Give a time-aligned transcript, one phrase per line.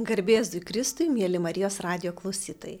[0.00, 2.78] Garbėzui Kristui, mėly Marijos radio klausytojai.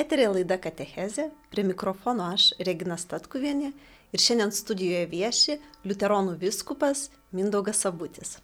[0.00, 3.68] Eterė laida Katechezė, prie mikrofono aš, Regina Statkuvienė
[4.14, 8.38] ir šiandien studijoje vieši Luteronų viskupas Mindaugas Sabutis.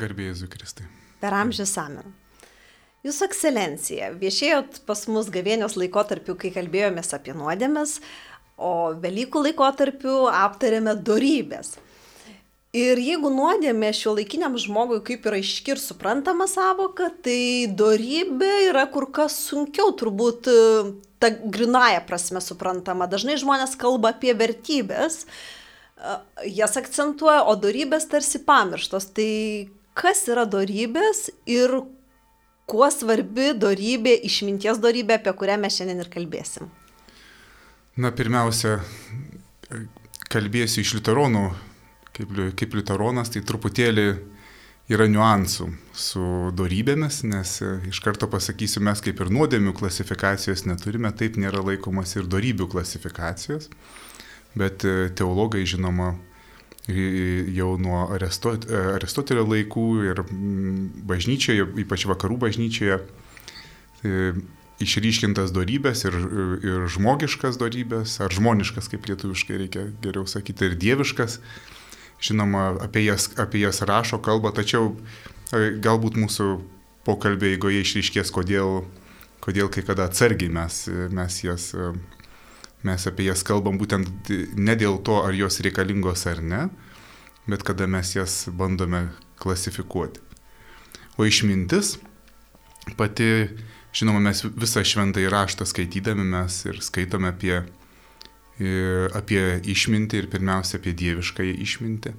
[0.00, 0.88] Garbėzui Kristai.
[1.20, 2.14] Per amžių samen.
[3.04, 7.98] Jūsų ekscelencija, viešėjot pas mus gavėnios laikotarpiu, kai kalbėjomės apie nuodėmes,
[8.56, 11.76] o Velykų laikotarpiu aptarėme dorybės.
[12.72, 18.86] Ir jeigu nuodėmė šio laikiniam žmogui kaip yra iški ir suprantama savoka, tai darybė yra
[18.88, 20.60] kur kas sunkiau turbūt e,
[21.20, 23.04] ta grinaja prasme suprantama.
[23.12, 25.26] Dažnai žmonės kalba apie vertybės,
[26.00, 26.14] e,
[26.48, 29.10] jas akcentuoja, o darybės tarsi pamirštos.
[29.18, 29.32] Tai
[29.92, 31.74] kas yra darybės ir
[32.72, 36.72] kuo svarbi darybė, išminties darybė, apie kurią mes šiandien ir kalbėsim?
[38.00, 38.78] Na, pirmiausia,
[40.32, 41.44] kalbėsiu iš liuteronų
[42.16, 44.06] kaip, kaip liutaronas, tai truputėlį
[44.92, 46.24] yra niuansų su
[46.58, 52.16] darybėmis, nes e, iš karto pasakysiu, mes kaip ir nuodėmių klasifikacijos neturime, taip nėra laikomas
[52.18, 53.70] ir darybių klasifikacijos,
[54.58, 56.14] bet e, teologai žinoma
[56.82, 60.24] jau nuo Aristot, e, Aristotelio laikų ir
[61.06, 62.98] bažnyčioje, ypač vakarų bažnyčioje,
[64.82, 66.16] išryškintas darybės ir,
[66.66, 71.38] ir žmogiškas darybės, ar žmoniškas, kaip lietuviškai reikia geriau sakyti, ir dieviškas
[72.22, 74.92] žinoma, apie jas, apie jas rašo, kalba, tačiau
[75.52, 76.48] e, galbūt mūsų
[77.06, 78.84] pokalbio eigoje išryškės, kodėl,
[79.42, 81.90] kodėl kai kada atsargiai mes, mes, jas, e,
[82.86, 86.62] mes apie jas kalbam būtent ne dėl to, ar jos reikalingos ar ne,
[87.50, 89.08] bet kada mes jas bandome
[89.42, 90.22] klasifikuoti.
[91.18, 91.96] O išmintis
[92.96, 93.50] pati,
[93.94, 97.64] žinoma, mes visą šventą įraštą skaitydami mes ir skaitome apie
[99.16, 102.14] apie išmintį ir pirmiausia apie dieviškąją išmintį.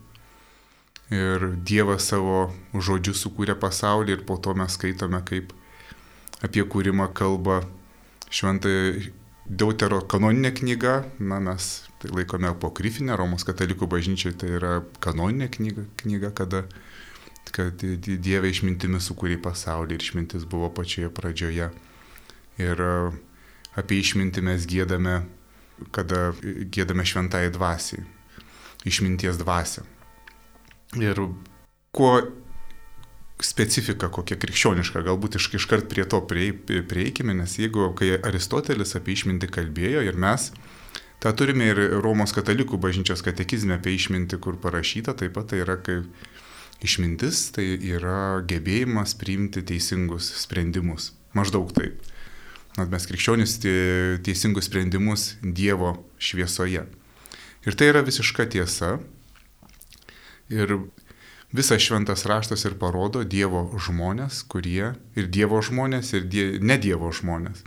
[1.14, 5.52] Ir Dievas savo žodžiu sukūrė pasaulį ir po to mes skaitome, kaip
[6.44, 7.62] apie kūrimą kalba
[8.34, 9.12] šventai
[9.44, 15.84] Deutero kanoninė knyga, na mes tai laikome apokrifinę, Romos katalikų bažnyčiai tai yra kanoninė knyga,
[16.00, 16.64] knyga kada
[17.54, 21.70] kad Dieve išmintimi sukūrė pasaulį ir išmintis buvo pačioje pradžioje.
[22.64, 22.84] Ir
[23.78, 25.18] apie išmintį mes gėdame
[25.92, 28.06] kada gėdame šventai dvasiai,
[28.88, 29.84] išminties dvasią.
[31.02, 31.20] Ir
[31.94, 32.14] kuo
[33.44, 39.18] specifika kokia krikščioniška, galbūt iš, iškart prie to prie, prieikime, nes jeigu, kai Aristotelis apie
[39.18, 40.52] išmintį kalbėjo ir mes,
[41.24, 45.80] tą turime ir Romos katalikų bažnyčios katekizme apie išmintį, kur parašyta, taip pat tai yra
[45.82, 46.08] kaip
[46.84, 51.12] išmintis, tai yra gebėjimas priimti teisingus sprendimus.
[51.34, 52.02] Maždaug taip.
[52.74, 53.60] Nors mes krikščionys
[54.26, 56.88] teisingus sprendimus Dievo šviesoje.
[57.64, 58.96] Ir tai yra visiška tiesa.
[60.52, 60.74] Ir
[61.54, 67.12] visas šventas raštas ir parodo Dievo žmonės, kurie ir Dievo žmonės, ir die, ne Dievo
[67.14, 67.62] žmonės,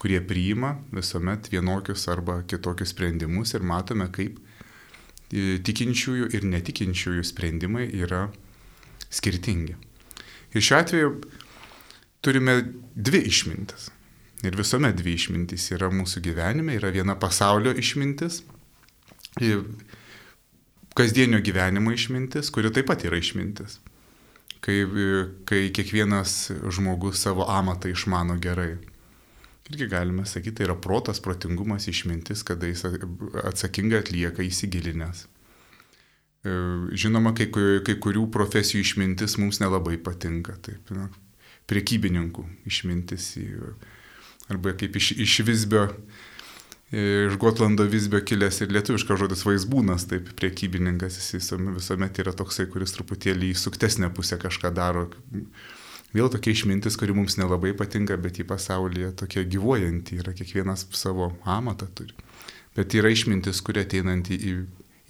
[0.00, 7.90] kurie priima visuomet vienokius arba kitokius sprendimus ir matome, kaip e, tikinčiųjų ir netikinčiųjų sprendimai
[7.98, 8.28] yra
[9.12, 9.76] skirtingi.
[10.54, 11.12] Ir šiuo atveju
[12.24, 12.56] turime
[12.94, 13.91] dvi išmintis.
[14.42, 16.74] Ir visuomet dvi išmintys yra mūsų gyvenime.
[16.78, 18.40] Yra viena pasaulio išmintis,
[20.98, 23.78] kasdienio gyvenimo išmintis, kuri taip pat yra išmintis.
[24.62, 24.82] Kai,
[25.46, 28.76] kai kiekvienas žmogus savo amatą išmano gerai.
[29.70, 32.82] Irgi galime sakyti, tai yra protas, protingumas, išmintis, kada jis
[33.46, 35.24] atsakingai atlieka įsigilinęs.
[36.42, 36.54] E,
[36.98, 37.46] žinoma, kai,
[37.86, 40.58] kai kurių profesijų išmintis mums nelabai patinka.
[40.66, 41.06] Taip, na,
[41.70, 43.32] priekybininkų išmintis.
[44.50, 45.86] Arba kaip iš, iš Visbio,
[46.92, 52.96] iš Gotlando Visbio kilęs ir lietuviškas žodis vaizbūnas, taip priekybininkas, jis visuomet yra toksai, kuris
[52.96, 55.06] truputėlį į suktesnę pusę kažką daro.
[56.12, 61.30] Vėl tokia išmintis, kuri mums nelabai patinka, bet į pasaulyje tokia gyvuojanti yra, kiekvienas savo
[61.48, 62.12] amatą turi.
[62.76, 64.52] Bet yra išmintis, kuri ateinanti į,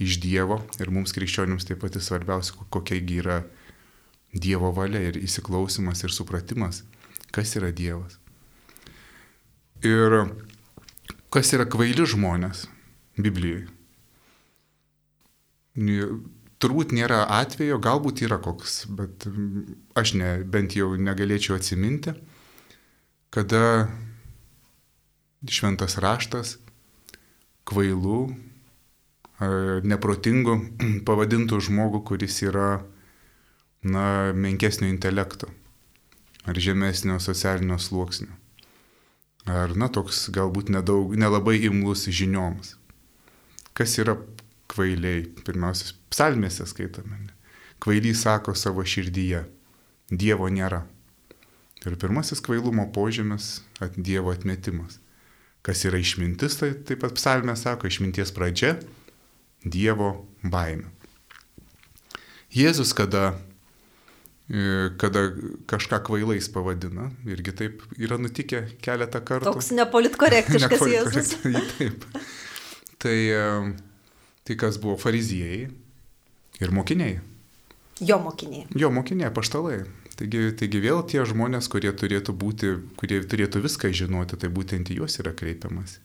[0.03, 3.43] iš Dievo ir mums krikščionims taip pat svarbiausia, kokiagi yra
[4.33, 6.85] Dievo valia ir įsiklausimas ir supratimas,
[7.35, 8.22] kas yra Dievas.
[9.83, 10.15] Ir
[11.35, 12.67] kas yra kvaili žmonės
[13.19, 13.67] Biblijoje?
[16.63, 19.27] Turbūt nėra atvejo, galbūt yra koks, bet
[19.99, 22.15] aš ne, bent jau negalėčiau atsiminti,
[23.35, 23.89] kada
[25.51, 26.59] šventas raštas
[27.67, 28.21] kvailų,
[29.89, 30.55] neprotingų
[31.09, 32.85] pavadintų žmogų, kuris yra
[33.83, 35.51] na, menkesnio intelekto
[36.47, 38.42] ar žemesnio socialinio sluoksnio.
[39.49, 42.77] Ar, na, toks galbūt nedaug, nelabai imlus žinioms.
[43.75, 44.15] Kas yra
[44.71, 45.25] kvailiai?
[45.43, 47.19] Pirmiausia, psalmėse skaitome.
[47.83, 49.43] Kvailiai sako savo širdyje,
[50.13, 50.85] Dievo nėra.
[51.83, 55.01] Ir pirmasis kvailumo požymis at Dievo atmetimas.
[55.67, 58.77] Kas yra išmintis, tai taip pat psalmė sako, išminties pradžia-
[59.75, 60.91] Dievo baime.
[62.53, 63.39] Jėzus, kada,
[65.01, 65.31] kada
[65.71, 69.49] kažką kvailais pavadina, irgi taip yra nutikę keletą kartų.
[69.49, 71.31] Toks nepolitkorektiškas Jėzus.
[71.79, 72.05] taip.
[73.01, 73.47] Tai, e,
[74.45, 75.71] tai kas buvo fariziejai
[76.61, 77.21] ir mokiniai.
[78.03, 78.67] Jo mokiniai.
[78.77, 79.83] Jo mokiniai, paštalai.
[80.19, 85.01] Taigi, taigi vėl tie žmonės, kurie turėtų būti, kurie turėtų viską žinoti, tai būtent į
[85.01, 85.97] juos yra kreipiamas.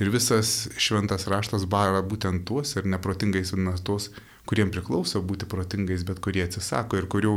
[0.00, 4.10] Ir visas šventas raštas bara būtent tuos ir neprotingais vadina tuos,
[4.48, 7.34] kuriem priklauso būti protingais, bet kurie atsisako ir kurių,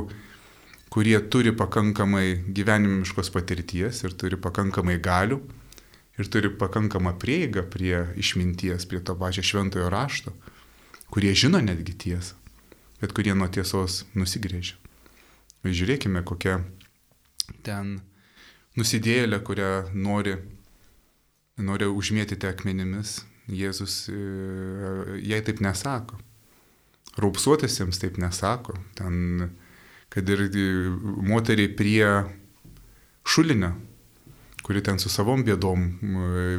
[0.94, 5.40] kurie turi pakankamai gyvenimiškos patirties ir turi pakankamai galių
[6.22, 10.36] ir turi pakankamą prieigą prie išminties, prie to pačio šventojo rašto,
[11.10, 12.38] kurie žino netgi tiesą,
[13.02, 14.78] bet kurie nuo tiesos nusigrėžia.
[15.64, 16.60] Žiūrėkime, kokia
[17.64, 18.02] ten
[18.78, 20.36] nusidėlė, kurią nori,
[21.58, 23.22] nori užmėtyti akmenimis.
[23.48, 24.18] Jėzus e,
[25.24, 26.20] jai taip nesako.
[27.20, 28.76] Raupsuotėsiems taip nesako.
[29.00, 29.56] Ten,
[30.14, 30.46] kad ir
[31.26, 32.08] moteriai prie
[33.26, 33.74] šulinio,
[34.64, 35.88] kuri ten su savom bėdom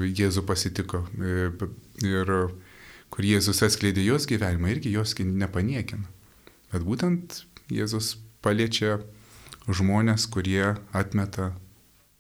[0.04, 1.04] Jėzų pasitiko
[2.04, 2.32] ir
[3.14, 6.08] kur Jėzus atskleidė jos gyvenimą, irgi jos nepaniekina.
[6.72, 8.98] Bet būtent Jėzus paliečia
[9.68, 11.52] žmonės, kurie atmeta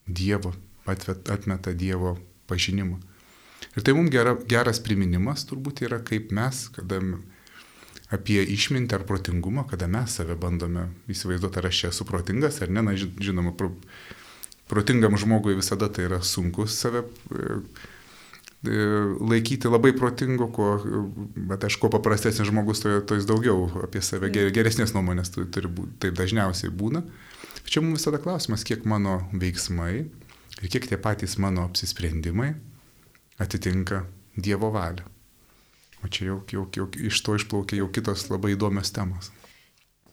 [0.06, 0.54] Dievo,
[0.86, 2.14] atmeta Dievo
[2.46, 3.00] pažinimą.
[3.74, 7.00] Ir tai mums gera, geras priminimas turbūt yra, kaip mes, kada
[8.14, 12.72] apie išmintį ar protingumą, kada mes save bandome įsivaizduoti, ar aš čia esu protingas ar
[12.72, 13.72] ne, na žinoma, pro,
[14.70, 17.04] protingam žmogui visada tai yra sunkus save
[18.64, 18.70] E,
[19.20, 20.78] laikyti labai protingu, kuo,
[21.36, 25.98] bet aš kuo paprastesnis žmogus, to, to jis daugiau apie save geresnės nuomonės turi būti,
[26.00, 27.02] taip dažniausiai būna.
[27.68, 32.54] Čia mums visada klausimas, kiek mano veiksmai ir kiek tie patys mano apsisprendimai
[33.42, 35.13] atitinka Dievo valią.
[36.04, 39.32] O čia jau, jau, jau iš to išplaukia jau kitos labai įdomios temos.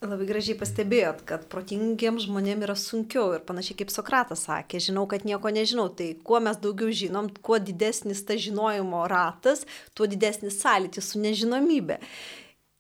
[0.01, 5.27] Labai gražiai pastebėjot, kad protingiems žmonėms yra sunkiau ir panašiai kaip Sokratas sakė, žinau, kad
[5.29, 9.61] nieko nežinau, tai kuo mes daugiau žinom, kuo didesnis ta žinojimo ratas,
[9.93, 11.99] tuo didesnis sąlytis su nežinomybė.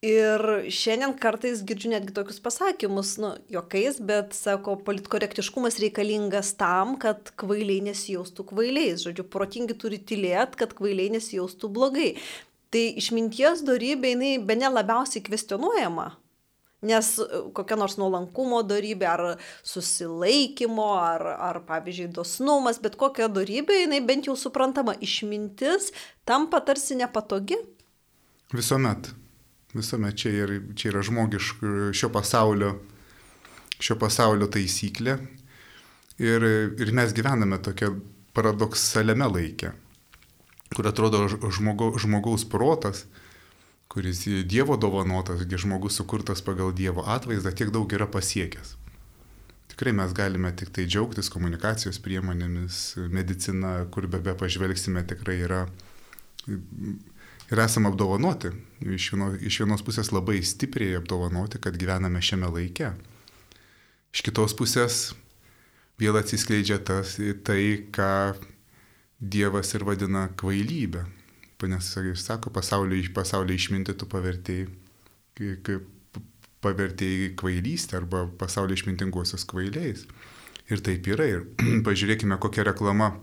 [0.01, 0.41] Ir
[0.73, 7.83] šiandien kartais girdžiu netgi tokius pasakymus, nu, jokais, bet sako, politkorektiškumas reikalingas tam, kad kvailiai
[7.91, 9.03] nesijaustų kvailiais.
[9.05, 12.15] Žodžiu, protingi turi tylėti, kad kvailiai nesijaustų blogai.
[12.71, 16.11] Tai išminties darybė, jinai be ne labiausiai kvestionuojama
[16.81, 19.23] Nes e, kokia nors nuolankumo darybė, ar
[19.67, 25.91] susilaikymo, ar, ar pavyzdžiui, dosnumas, bet kokia darybė, jinai bent jau suprantama, išmintis
[26.25, 27.59] tampa tarsi nepatogi.
[28.53, 29.11] Visuomet.
[29.75, 32.73] Visuomet čia, ir, čia yra žmogiško šio pasaulio,
[33.79, 35.15] šio pasaulio taisyklė.
[36.21, 36.43] Ir,
[36.81, 37.93] ir mes gyvename tokia
[38.35, 39.71] paradoksaliame laikė,
[40.75, 43.05] kur atrodo žmogo, žmogaus protas
[43.91, 48.77] kuris Dievo dovanotas, žmogus sukurtas pagal Dievo atvaizdą, tiek daug yra pasiekęs.
[49.73, 52.77] Tikrai mes galime tik tai džiaugtis komunikacijos priemonėmis,
[53.11, 55.61] medicina, kur be be pažvelgsime, tikrai yra
[56.47, 58.53] ir esame apdovanoti.
[58.79, 62.93] Iš, vieno, iš vienos pusės labai stipriai apdovanoti, kad gyvename šiame laike.
[64.15, 65.01] Iš kitos pusės
[65.99, 67.61] vėl atsiskleidžia tas, tai,
[67.91, 68.11] ką
[69.21, 71.05] Dievas ir vadina kvailybė
[71.67, 74.67] nes jis sako, pasaulio, pasaulio išmintį tu pavertėjai,
[76.61, 80.05] pavertėjai kvailystę arba pasaulio išmintinguosius kvailiais.
[80.71, 81.27] Ir taip yra.
[81.27, 81.45] Ir
[81.87, 83.13] pažiūrėkime, kokia reklama,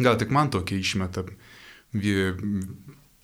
[0.00, 1.24] gal tik man tokia išmeta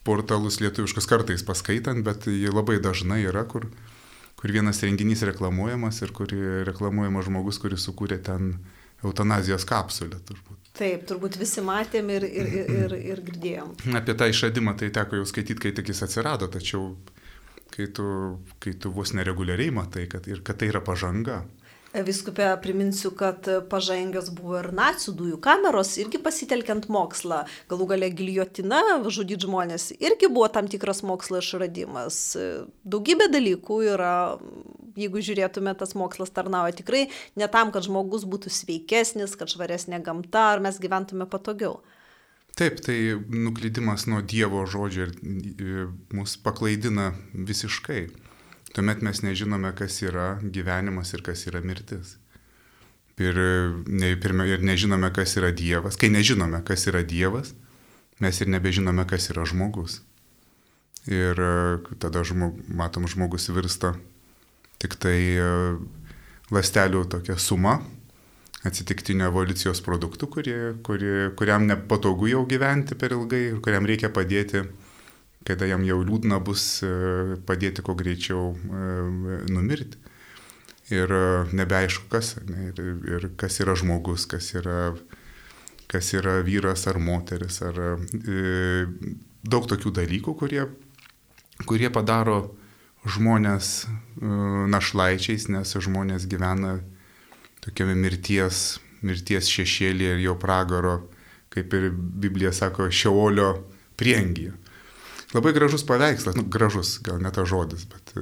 [0.07, 3.67] portalus lietuviškus kartais paskaitant, bet jie labai dažnai yra, kur,
[4.39, 6.33] kur vienas renginys reklamuojamas ir kur
[6.69, 8.55] reklamuojamas žmogus, kuris sukūrė ten
[9.05, 10.68] eutanazijos kapsulę turbūt.
[10.79, 13.73] Taip, turbūt visi matėm ir, ir, ir, ir girdėjom.
[13.99, 16.93] Apie tą išradimą tai teko jau skaityti, kai tik jis atsirado, tačiau
[17.75, 18.07] kai tu,
[18.63, 21.43] kai tu vos nereguliariai matai, kad, ir kad tai yra pažanga,
[21.89, 27.47] Viskupė, priminsiu, kad pažangios buvo ir nacijų dujų kameros, irgi pasitelkiant mokslą.
[27.71, 32.19] Galų gale giliotina, žudyti žmonės, irgi buvo tam tikras mokslo išradimas.
[32.85, 34.13] Daugybė dalykų yra,
[34.99, 37.07] jeigu žiūrėtume, tas mokslas tarnauja tikrai
[37.39, 41.81] ne tam, kad žmogus būtų sveikesnis, kad švaresnė gamta, ar mes gyventume patogiau.
[42.59, 48.09] Taip, tai nuklydimas nuo Dievo žodžio ir mus paklaidina visiškai
[48.79, 52.17] tuomet mes nežinome, kas yra gyvenimas ir kas yra mirtis.
[53.19, 53.39] Ir,
[53.91, 55.99] ne, pirmia, ir nežinome, kas yra Dievas.
[55.99, 57.55] Kai nežinome, kas yra Dievas,
[58.23, 60.03] mes ir nebežinome, kas yra žmogus.
[61.11, 61.41] Ir
[61.99, 63.97] tada žmog, matom, žmogus virsta
[64.79, 65.19] tik tai
[66.55, 67.79] lastelių tokia suma,
[68.67, 74.65] atsitiktinio evoliucijos produktų, kurie, kurie, kuriam nepatogu jau gyventi per ilgai ir kuriam reikia padėti,
[75.47, 80.01] kada jam jau liūdna bus, e, padėti kuo greičiau e, numirti.
[80.93, 81.25] Ir e,
[81.57, 84.93] nebeaišku, kas, ne, ir, ir kas yra žmogus, kas yra,
[85.89, 88.87] kas yra vyras ar moteris, ar e,
[89.47, 90.67] daug tokių dalykų, kurie,
[91.69, 92.41] kurie padaro
[93.11, 93.89] žmonės e,
[94.73, 96.79] našlaičiais, nes žmonės gyvena
[97.65, 101.01] tokiame mirties, mirties šešėlėje ir jo pragaro,
[101.53, 103.51] kaip ir Biblija sako, šiaolio
[103.99, 104.55] priengyje.
[105.35, 108.15] Labai gražus paveikslas, nu, gražus, gal ne ta žodis, bet,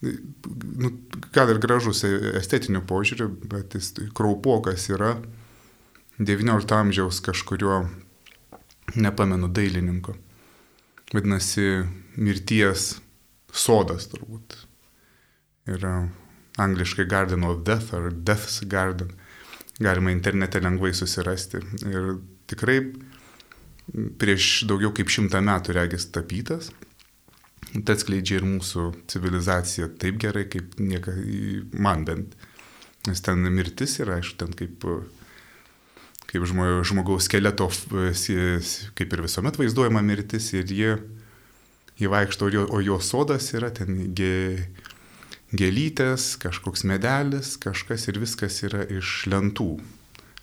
[0.00, 0.92] nu,
[1.34, 2.00] gal ir gražus
[2.40, 5.18] estetiniu požiūriu, bet jis kraupokas yra
[6.20, 7.82] XIX amžiaus kažkurio,
[8.96, 10.16] nepamenu, dailininko.
[11.12, 11.84] Vadinasi,
[12.16, 12.94] mirties
[13.52, 14.56] sodas turbūt.
[15.70, 15.94] Yra
[16.60, 19.12] angliškai Garden of Death ar Death's Garden.
[19.80, 21.62] Galima internete lengvai susirasti.
[21.88, 22.16] Ir
[22.50, 22.80] tikrai
[24.20, 26.70] prieš daugiau kaip šimtą metų regis tapytas.
[27.70, 31.14] Tai atskleidžia ir mūsų civilizaciją taip gerai, kaip nieka,
[31.78, 32.34] man bent.
[33.06, 34.84] Nes ten mirtis yra, aišku, ten kaip,
[36.28, 37.70] kaip žmogaus skeleto,
[38.98, 40.90] kaip ir visuomet vaizduojama mirtis ir jie
[42.00, 44.66] įvaikšto, o jo sodas yra ten ge,
[45.52, 49.72] gėlytės, kažkoks medelis, kažkas ir viskas yra iš lentų,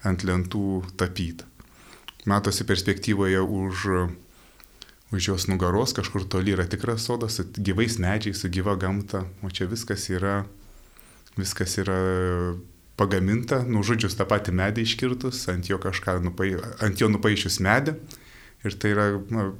[0.07, 1.47] ant lentų tapyta.
[2.27, 3.85] Matosi perspektyvoje už,
[5.15, 9.49] už jos nugaros, kažkur toli yra tikras sodas su gyvais medžiais, su gyva gamta, o
[9.49, 10.41] čia viskas yra,
[11.39, 11.99] viskas yra
[12.99, 17.95] pagaminta, nužudžius tą patį medį iškirtus, ant jo kažką, nupai, ant jo nupaišius medį.
[18.65, 19.51] Ir tai yra na,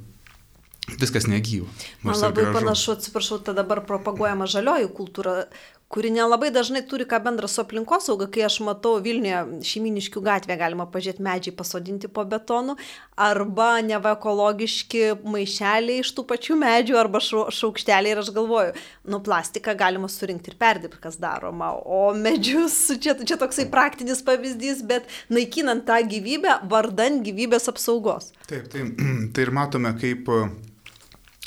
[0.96, 1.68] viskas negyva.
[2.02, 2.58] Man labai gražu.
[2.58, 5.42] panašu, atsiprašau, ta dabar propaguojama žalioji kultūra,
[5.88, 10.84] kuri nelabai dažnai turi ką bendra su aplinkosauga, kai aš matau Vilniuje šeiminiškių gatvę galima
[10.92, 12.76] pažiūrėti medžiai pasodinti po betonu,
[13.16, 18.76] arba neva ekologiški maišeliai iš tų pačių medžių, arba šaukšteliai ir aš galvoju,
[19.08, 24.84] nu plastiką galima surinkti ir perdirbti, kas daroma, o medžius, čia, čia toksai praktinis pavyzdys,
[24.84, 28.34] bet naikinant tą gyvybę vardan gyvybės apsaugos.
[28.44, 28.90] Taip, tai,
[29.32, 30.28] tai ir matome, kaip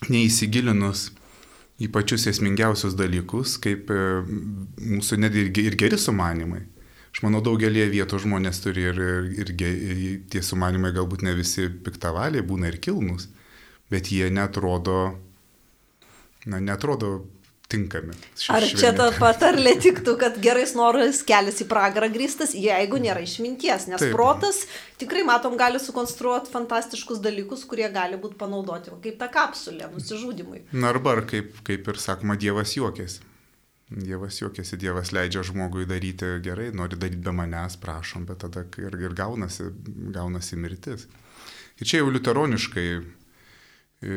[0.09, 1.09] neįsigilinus
[1.81, 3.99] į pačius esmingiausius dalykus, kaip e,
[4.81, 6.63] mūsų net ir, geri sumanimai.
[7.11, 8.99] Aš manau, daugelie vietų žmonės turi ir,
[9.43, 13.27] ir, ir tie sumanimai galbūt ne visi piktavaliai, būna ir kilnus,
[13.91, 15.17] bet jie netrodo,
[16.47, 17.25] na, netrodo
[17.71, 18.15] tinkami.
[18.53, 23.87] Ar čia ta patarlė tiktų, kad gerais norais kelias į pragarą grįstas, jeigu nėra išminties,
[23.91, 24.13] nes Taip.
[24.15, 24.65] protas
[25.01, 30.65] tikrai, matom, gali sukonstruoti fantastiškus dalykus, kurie gali būti panaudoti kaip ta kapsulė nusižudimui.
[30.75, 33.27] Na arba, kaip, kaip ir sakoma, Dievas juokėsi.
[33.91, 38.95] Dievas juokėsi, Dievas leidžia žmogui daryti gerai, nori daryti be manęs, prašom, bet tada ir,
[38.95, 39.67] ir gaunasi,
[40.15, 41.09] gaunasi mirtis.
[41.81, 44.13] Ir čia jau liuteroniškai e,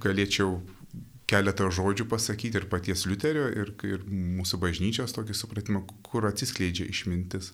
[0.00, 0.56] galėčiau
[1.30, 7.52] keletą žodžių pasakyti ir paties Liuterio, ir, ir mūsų bažnyčios tokį supratimą, kur atsiskleidžia išmintis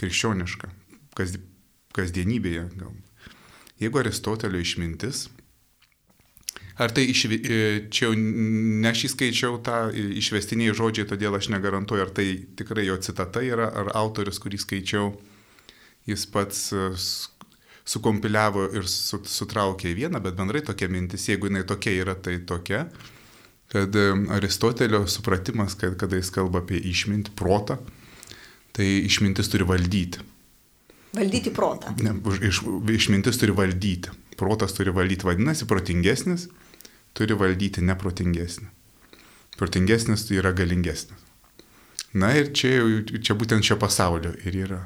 [0.00, 0.70] krikščioniška,
[1.18, 1.36] kas,
[1.96, 2.68] kasdienybėje.
[2.80, 2.94] Gal.
[3.82, 5.26] Jeigu Aristotelio išmintis,
[6.80, 7.60] ar tai iš, e,
[7.92, 12.98] čia jau ne aš įskaičiau tą išvestiniai žodžiai, todėl aš negarantuoju, ar tai tikrai jo
[13.04, 15.12] citata yra, ar autorius, kurį skaičiau,
[16.08, 16.66] jis pats
[17.84, 22.38] sukompiliavo ir su, sutraukė į vieną, bet bendrai tokia mintis, jeigu jinai tokia yra, tai
[22.48, 22.86] tokia,
[23.72, 23.96] kad
[24.36, 27.78] Aristotelio supratimas, kad kada jis kalba apie išmintį, protą,
[28.74, 30.22] tai išmintis turi valdyti.
[31.14, 31.92] Valdyti protą.
[32.02, 34.12] Ne, iš, išmintis turi valdyti.
[34.38, 35.28] Protas turi valdyti.
[35.28, 36.48] Vadinasi, protingesnis
[37.14, 38.66] turi valdyti neprotingesnį.
[39.54, 41.20] Protingesnis tai yra galingesnis.
[42.14, 42.78] Na ir čia,
[43.22, 44.80] čia būtent šio pasaulio ir yra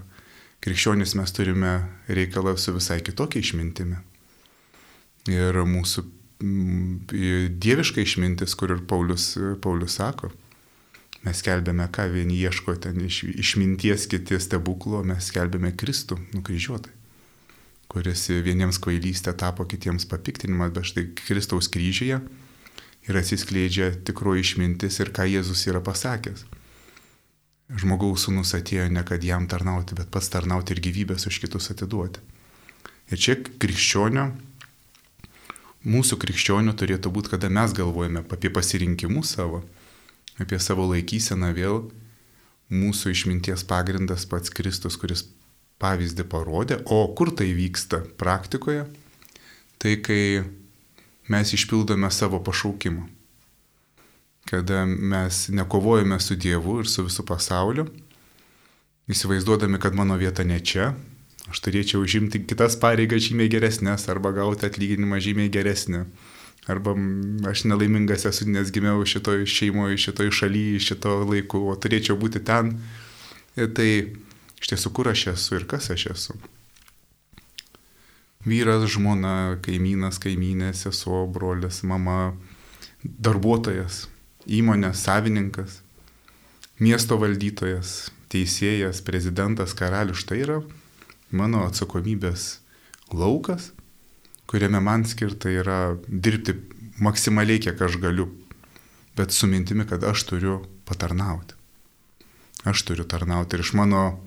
[0.65, 1.73] krikščionis mes turime
[2.09, 4.01] reikalą su visai kitokia išmintimi.
[5.29, 6.05] Ir mūsų
[6.43, 9.31] mm, dieviška išmintis, kur ir Paulius,
[9.63, 10.33] Paulius sako,
[11.27, 16.95] mes kelbėme, ką vieni ieško ten iš, išminties, kiti stebuklo, mes kelbėme Kristų nukryžiuotai,
[17.93, 22.23] kuris vieniems kvailystė tapo kitiems papiktinimas, bet štai Kristaus kryžyje
[23.09, 26.47] ir atsiskleidžia tikroji išmintis ir ką Jėzus yra pasakęs
[27.69, 32.23] žmogaus sūnus atėjo ne kad jam tarnauti, bet pats tarnauti ir gyvybės už kitus atiduoti.
[33.13, 34.31] Ir čia krikščionio,
[35.89, 39.63] mūsų krikščionio turėtų būti, kada mes galvojame apie pasirinkimus savo,
[40.41, 41.83] apie savo laikyseną vėl,
[42.73, 45.27] mūsų išminties pagrindas pats Kristus, kuris
[45.81, 48.89] pavyzdį parodė, o kur tai vyksta praktikoje,
[49.81, 50.45] tai kai
[51.33, 53.18] mes išpildome savo pašaukimą
[54.49, 57.85] kada mes nekovojame su Dievu ir su visų pasauliu,
[59.13, 60.95] įsivaizduodami, kad mano vieta ne čia,
[61.53, 66.05] aš turėčiau užimti kitas pareigas žymiai geresnės arba gauti atlyginimą žymiai geresnį.
[66.69, 66.93] Arba
[67.49, 72.75] aš nelaimingas esu, nes gimiau šitoj šeimoje, šitoj šalyje, šito laiku, o turėčiau būti ten.
[73.57, 73.89] Ir tai
[74.61, 76.37] iš tiesų, kur aš esu ir kas aš esu.
[78.49, 82.35] Vyras, žmona, kaimynas, kaimynė, sesuo, brolis, mama,
[83.03, 84.07] darbuotojas,
[84.49, 85.81] įmonės savininkas,
[86.81, 90.25] miesto valdytojas, teisėjas, prezidentas, karalius.
[90.29, 90.59] Tai yra
[91.31, 92.59] mano atsakomybės
[93.13, 93.73] laukas,
[94.49, 96.57] kuriame man skirta yra dirbti
[97.05, 98.29] maksimaliai, kiek aš galiu,
[99.17, 101.57] bet su mintimi, kad aš turiu patarnauti.
[102.69, 104.19] Aš turiu tarnauti ir iš mano,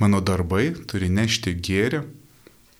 [0.00, 2.02] mano darbai turi nešti gėrį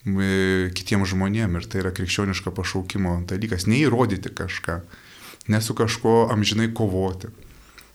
[0.02, 3.68] kitiems žmonėms ir tai yra krikščioniško pašaukimo dalykas.
[3.70, 4.80] Neįrodyti kažką,
[5.48, 7.30] nesu kažko amžinai kovoti,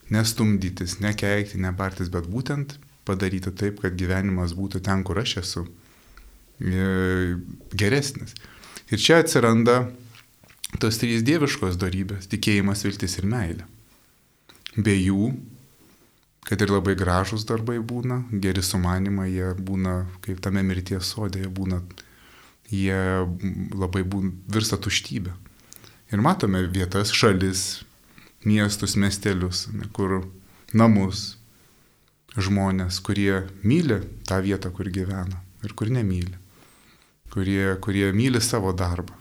[0.09, 2.77] nestumdytis, nekeikti, nebartis, bet būtent
[3.07, 5.65] padaryti taip, kad gyvenimas būtų ten, kur aš esu,
[6.59, 7.35] e,
[7.71, 8.35] geresnis.
[8.91, 9.85] Ir čia atsiranda
[10.81, 13.65] tos trys dieviškos darybės- tikėjimas, viltis ir meilė.
[14.75, 15.35] Be jų,
[16.47, 21.49] kad ir labai gražus darbai būna, geri sumanimai, jie būna kaip tame mirties sodė, jie
[21.49, 21.81] būna,
[22.69, 23.01] jie
[23.73, 25.33] labai būna, virsta tuštybė.
[26.07, 27.81] Ir matome vietas, šalis,
[28.47, 30.21] miestus, miestelius, kur
[30.71, 31.33] namus,
[32.39, 36.37] žmonės, kurie myli tą vietą, kur gyvena ir kur nemyli,
[37.33, 39.17] kurie, kurie myli savo darbą.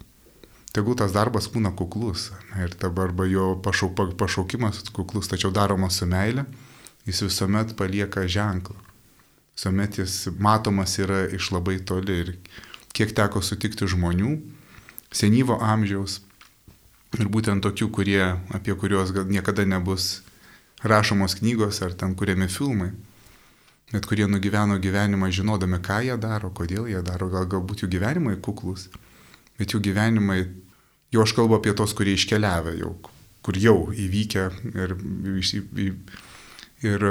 [0.76, 2.28] Tegul tas darbas būna kuklus
[2.60, 6.44] ir dabar arba jo pašauk, pašaukimas kuklus, tačiau daromas su meile,
[7.08, 8.76] jis visuomet palieka ženklą.
[9.56, 12.32] Visuomet jis matomas yra iš labai toli ir
[12.94, 14.36] kiek teko sutikti žmonių,
[15.10, 16.20] senyvo amžiaus
[17.20, 18.22] ir būtent tokių, kurie,
[18.54, 20.20] apie kuriuos gal niekada nebus
[20.84, 22.90] rašomos knygos ar ten kuriami filmai,
[23.92, 28.36] bet kurie nugyveno gyvenimą žinodami, ką jie daro, kodėl jie daro, gal galbūt jų gyvenimai
[28.42, 28.88] kuklus,
[29.58, 30.42] bet jų gyvenimai,
[31.14, 32.96] jau aš kalbu apie tos, kurie iškeliavę jau,
[33.46, 34.96] kur jau įvykę ir,
[36.84, 37.08] ir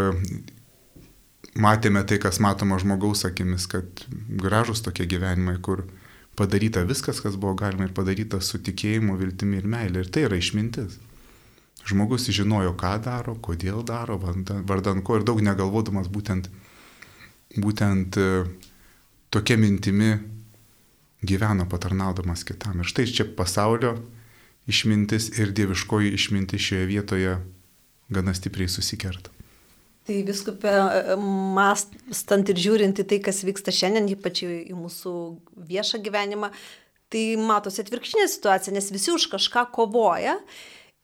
[1.56, 4.06] matėme tai, kas matoma žmogaus akimis, kad
[4.42, 5.86] gražus tokie gyvenimai, kur
[6.36, 10.04] padaryta viskas, kas buvo galima ir padaryta su tikėjimu, viltimi ir meilė.
[10.04, 11.00] Ir tai yra išmintis.
[11.86, 16.50] Žmogus žinojo, ką daro, kodėl daro, vardan ko ir daug negalvodamas būtent,
[17.62, 18.30] būtent e,
[19.30, 20.16] tokia mintimi
[21.22, 22.82] gyveno patarnaudamas kitam.
[22.82, 23.94] Ir štai čia pasaulio
[24.66, 27.38] išmintis ir dieviškoji išmintis šioje vietoje
[28.10, 29.35] gana stipriai susikerta.
[30.06, 30.72] Tai viskupė,
[31.18, 35.14] mastant ir žiūrint į tai, kas vyksta šiandien, ypač į mūsų
[35.66, 36.52] viešą gyvenimą,
[37.10, 40.36] tai matosi atvirkštinė situacija, nes visi už kažką kovoja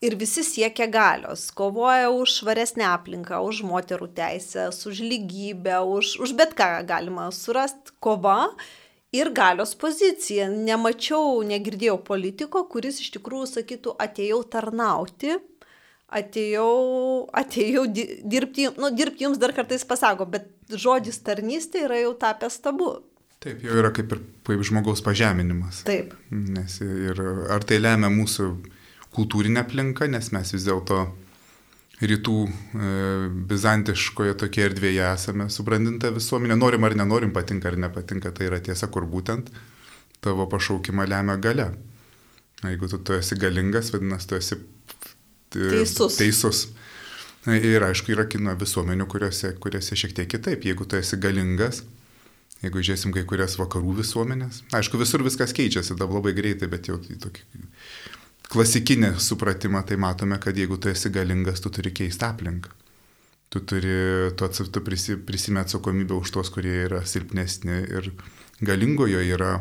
[0.06, 1.48] ir visi siekia galios.
[1.58, 7.94] Kovoja už švaresnę aplinką, už moterų teisės, už lygybę, už, už bet ką galima surasti.
[8.02, 8.52] Kova
[9.14, 10.50] ir galios pozicija.
[10.50, 15.38] Nemačiau, negirdėjau politiko, kuris iš tikrųjų sakytų, atėjau tarnauti,
[16.12, 16.72] atėjau,
[17.42, 22.92] atėjau dirbti, nu, dirbti jums dar kartais pasako, bet žodis tarnystė yra jau tapęs tabu.
[23.42, 25.82] Taip, jau yra kaip ir kaip žmogaus pažeminimas.
[25.88, 26.14] Taip.
[26.30, 28.52] Nes ir ar tai lemia mūsų
[29.16, 31.02] kultūrinė aplinka, nes mes vis dėlto
[32.02, 32.52] rytų e,
[33.50, 38.90] bizantiškoje tokie erdvėje esame subrandinta visuomenė, norim ar nenorim, patinka ar nepatinka, tai yra tiesa,
[38.94, 39.52] kur būtent
[40.22, 41.72] tavo pašaukimą lemia gale.
[42.62, 44.58] Jeigu tu, tu esi galingas, vadinasi, tu esi
[45.54, 46.20] teisus.
[46.20, 46.62] teisus.
[47.50, 50.66] Ir aišku, yra kino visuomenių, kuriuose, kuriuose šiek tiek kitaip.
[50.68, 51.82] Jeigu tu esi galingas,
[52.62, 57.00] jeigu žiūrėsim kai kurias vakarų visuomenės, aišku, visur viskas keičiasi dabar labai greitai, bet jau
[57.02, 57.48] tokį
[58.52, 62.74] klasikinį supratimą, tai matome, kad jeigu tu esi galingas, tu turi keisti aplinką.
[63.52, 63.96] Tu turi,
[64.40, 68.12] tu, tu prisi, prisime atsakomybę už tos, kurie yra silpnesni ir
[68.64, 69.58] galingojo yra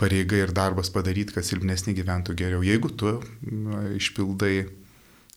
[0.00, 2.64] pareiga ir darbas padaryti, kad silpnesni gyventų geriau.
[2.66, 3.16] Jeigu tu
[3.96, 4.66] išpildai,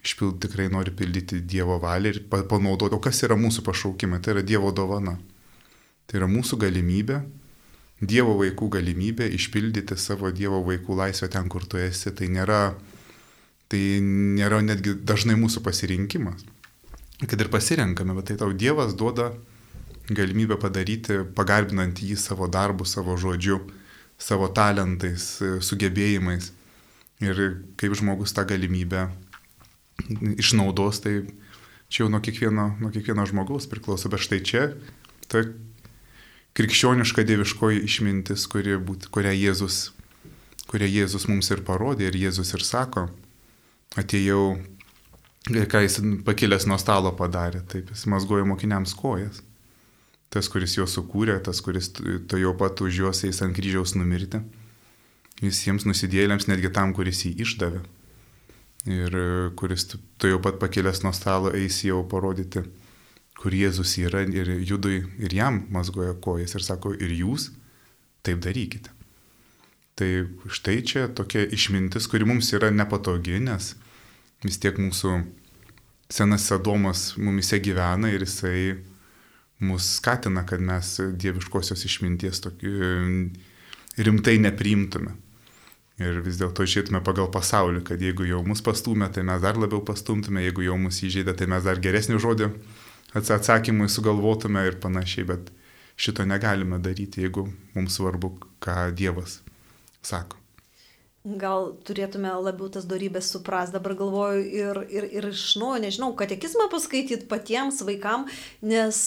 [0.03, 4.45] išpild, tikrai nori pildyti Dievo valią ir panaudoti, o kas yra mūsų pašaukimai, tai yra
[4.45, 5.17] Dievo dovana.
[6.09, 7.21] Tai yra mūsų galimybė
[7.99, 12.77] Dievo vaikų galimybė išpildyti savo Dievo vaikų laisvę ten, kur tu esi, tai nėra,
[13.67, 16.45] tai nėra netgi dažnai mūsų pasirinkimas.
[17.19, 19.33] Kad ir pasirenkame, bet tai tau Dievas duoda
[20.07, 23.59] galimybę padaryti, pagarbinant jį savo darbu, savo žodžiu,
[24.19, 26.51] savo talentais, sugebėjimais.
[27.23, 27.39] Ir
[27.79, 29.09] kaip žmogus tą galimybę
[30.39, 31.25] išnaudos, tai
[31.91, 34.11] čia jau nuo kiekvieno, nuo kiekvieno žmogaus priklauso.
[34.11, 34.69] Bet štai čia
[35.27, 35.43] ta
[36.57, 39.91] krikščioniška dieviškoji išmintis, kuri būt, kurią, Jėzus,
[40.71, 43.07] kurią Jėzus mums ir parodė ir Jėzus ir sako,
[43.99, 44.57] atėjau,
[45.49, 49.43] ką jis pakilęs nuo stalo padarė, taip jis mazgojo mokiniams kojas.
[50.33, 54.41] Tas, kuris juos sukūrė, tas, kuris to jau pat už juos eis ant kryžiaus numirti.
[55.39, 57.81] Visiems nusidėlėms, netgi tam, kuris jį išdavė.
[58.89, 59.25] Ir e,
[59.59, 62.63] kuris to jau pat pakėlęs nuo stalo eis jau parodyti,
[63.39, 67.49] kur Jėzus yra ir judui ir jam mazgoja kojas ir sako, ir jūs
[68.23, 68.91] taip darykite.
[69.99, 70.09] Tai
[70.47, 73.73] štai čia tokia išmintis, kuri mums yra nepatogi, nes
[74.43, 75.17] vis tiek mūsų
[76.11, 78.77] senas Adomas mumise gyvena ir jisai
[79.59, 82.75] mus skatina, kad mes dieviškosios išminties tokį
[83.99, 85.15] rimtai nepriimtume.
[85.99, 89.81] Ir vis dėlto išėtume pagal pasaulį, kad jeigu jau mus pastumė, tai mes dar labiau
[89.83, 92.47] pastumtume, jeigu jau mus įžeidė, tai mes dar geresnį žodį
[93.19, 95.51] atsakymui sugalvotume ir panašiai, bet
[95.99, 99.41] šito negalime daryti, jeigu mums svarbu, ką Dievas
[99.99, 100.39] sako.
[101.37, 106.69] Gal turėtume labiau tas darybės supras, dabar galvoju ir, ir, ir iš naujo, nežinau, katekizmą
[106.71, 108.23] paskaityti patiems vaikam,
[108.65, 108.97] nes,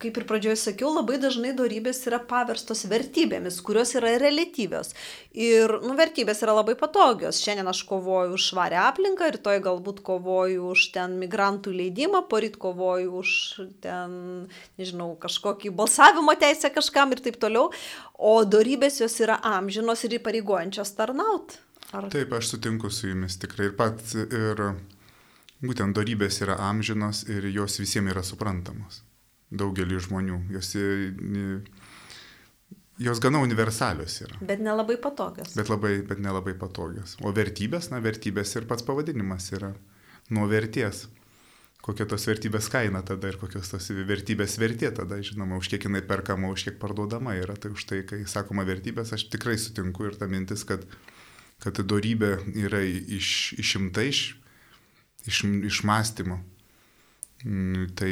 [0.00, 4.94] kaip ir pradžioje sakiau, labai dažnai darybės yra paverstos vertybėmis, kurios yra relatyvios.
[5.36, 7.42] Ir, nu, vertybės yra labai patogios.
[7.44, 13.20] Šiandien aš kovoju už švarę aplinką, rytoj galbūt kovoju už ten migrantų leidimą, poryt kovoju
[13.20, 13.34] už
[13.84, 14.16] ten,
[14.80, 17.68] nežinau, kažkokį balsavimo teisę kažkam ir taip toliau.
[18.20, 21.56] O darybės jos yra amžinos ir įpareigojančios bendraut?
[21.96, 22.10] Ar...
[22.12, 23.70] Taip, aš sutinku su jumis tikrai.
[23.70, 24.60] Ir pats, ir
[25.64, 29.00] būtent darybės yra amžinos ir jos visiems yra suprantamos.
[29.50, 30.36] Daugelį žmonių.
[30.54, 30.74] Jos,
[33.08, 34.36] jos gana universalios yra.
[34.52, 35.56] Bet nelabai patogios.
[35.56, 37.16] Bet, labai, bet nelabai patogios.
[37.24, 39.72] O vertybės, na, vertybės ir pats pavadinimas yra
[40.30, 41.08] nuo verties
[41.84, 46.02] kokia tos vertybės kaina tada ir kokios tos vertybės vertė tada, žinoma, už kiek jinai
[46.06, 47.56] perkama, už kiek parduodama yra.
[47.56, 50.84] Tai už tai, kai sakoma vertybės, aš tikrai sutinku ir ta mintis, kad
[51.60, 54.22] kad darybė yra iš, išimta iš,
[55.28, 56.40] iš, iš mąstymo.
[57.44, 58.10] Mm, tai,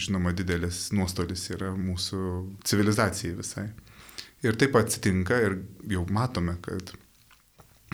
[0.00, 2.20] žinoma, didelis nuostolis yra mūsų
[2.68, 3.70] civilizacijai visai.
[4.44, 6.92] Ir taip atsitinka ir jau matome, kad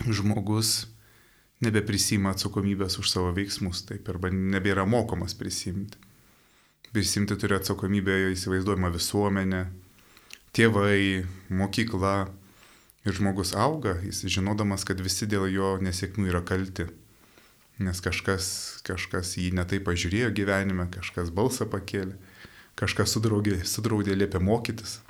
[0.03, 0.89] žmogus
[1.63, 5.97] nebeprisima atsakomybės už savo veiksmus, taip, arba nebėra mokomas prisimti.
[6.93, 9.65] Prisimti turi atsakomybę įsivaizduojama visuomenė,
[10.53, 12.15] tėvai, mokykla,
[13.03, 16.85] Ir žmogus auga, jis žinodamas, kad visi dėl jo nesėkmių yra kalti.
[17.83, 18.45] Nes kažkas,
[18.87, 22.15] kažkas jį netai pažiūrėjo gyvenime, kažkas balsą pakėlė,
[22.79, 25.01] kažkas sudraudė, sudraudė liepė mokytis.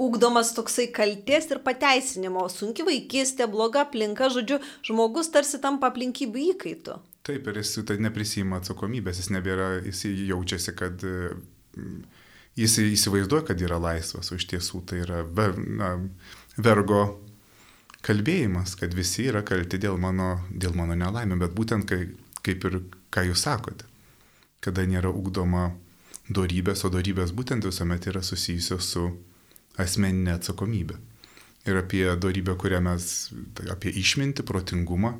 [0.00, 6.98] Ugdomas toksai kalties ir pateisinimo, sunki vaikystė, bloga aplinka, žodžiu, žmogus tarsi tampa aplinkybių įkaitu.
[7.24, 12.00] Taip, ir jis tai neprisima atsakomybės, jis nebėra, jis jaučiasi, kad mm,
[12.60, 15.22] jis įsivaizduoja, kad yra laisvas, o iš tiesų tai yra
[15.56, 15.94] na,
[16.56, 17.04] vergo
[18.04, 22.02] kalbėjimas, kad visi yra kalti dėl mano, dėl mano nelaimė, bet būtent kai,
[22.44, 22.80] kaip ir
[23.14, 23.88] ką jūs sakote,
[24.64, 25.70] kada nėra ugdoma
[26.28, 29.08] darybės, o darybės būtent visuomet yra susijusios su
[29.80, 30.98] asmeninė atsakomybė.
[31.64, 33.08] Ir apie darybę, kurią mes,
[33.56, 35.14] tai apie išmintį, protingumą.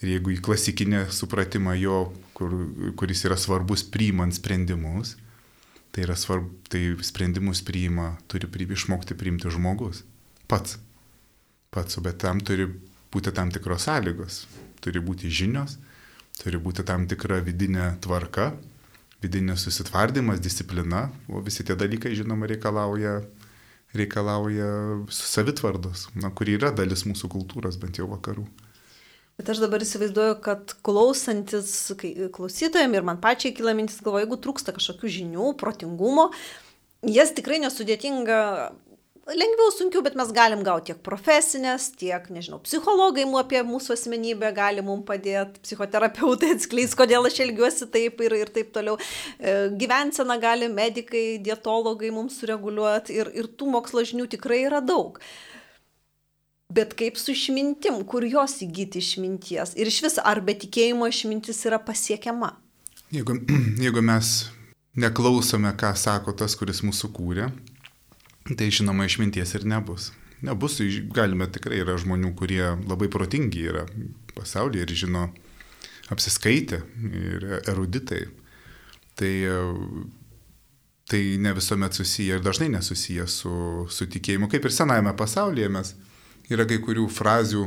[0.00, 2.00] Ir jeigu į klasikinę supratimą jo,
[2.38, 2.54] kur,
[2.96, 5.16] kuris yra svarbus priimant sprendimus,
[5.92, 10.04] tai, yra svarb, tai sprendimus priima, turi pri, išmokti priimti žmogus.
[10.48, 10.78] Pats
[11.70, 12.66] pats, bet tam turi
[13.12, 14.42] būti tam tikros sąlygos,
[14.84, 15.76] turi būti žinios,
[16.40, 18.52] turi būti tam tikra vidinė tvarka,
[19.22, 23.20] vidinės susitvardymas, disciplina, o visi tie dalykai, žinoma, reikalauja,
[23.96, 24.70] reikalauja
[25.12, 28.44] savitvardos, na, kuri yra dalis mūsų kultūros, bent jau vakarų.
[29.38, 31.70] Bet aš dabar įsivaizduoju, kad klausantis
[32.34, 36.32] klausytojams ir man pačiai kyla mintis, galvoju, jeigu trūksta kažkokių žinių, protingumo,
[37.06, 38.40] jas tikrai nesudėtinga
[39.28, 44.50] lengviau, sunkiau, bet mes galim gauti tiek profesinės, tiek, nežinau, psichologai mūsų apie mūsų asmenybę
[44.56, 48.96] gali mums padėti, psichoterapeutai atskleis, kodėl aš elgiuosi taip ir, ir taip toliau.
[49.38, 55.20] E, gyvenseną gali medikai, dietologai mums sureguliuoti ir, ir tų mokslo žinių tikrai yra daug.
[56.72, 59.72] Bet kaip su išmintim, kur jos įgyti išminties?
[59.80, 62.52] Ir iš vis, ar be tikėjimo išmintis yra pasiekiama?
[63.12, 63.38] Jeigu,
[63.84, 64.36] jeigu mes
[64.98, 67.48] neklausome, ką sako tas, kuris mūsų kūrė,
[68.56, 70.12] tai žinoma išminties ir nebus.
[70.44, 70.78] Nebus,
[71.14, 73.84] galime tikrai yra žmonių, kurie labai protingi yra
[74.36, 75.24] pasaulyje ir žino
[76.14, 78.28] apsiskaitę ir eruditai.
[79.18, 79.32] Tai,
[81.10, 83.52] tai ne visuomet susiję ir dažnai nesusiję su,
[83.90, 84.46] su tikėjimu.
[84.48, 85.92] Kaip ir senajame pasaulyje mes
[86.48, 87.66] yra kai kurių frazių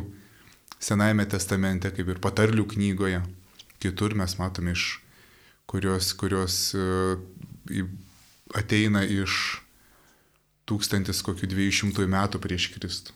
[0.81, 3.19] Senajame testamente, kaip ir patarlių knygoje,
[3.83, 4.85] kitur mes matome iš
[5.69, 7.83] kurios, kurios e,
[8.57, 9.61] ateina iš
[10.71, 13.15] tūkstantis kokių dviejų šimtų metų prieš Kristų,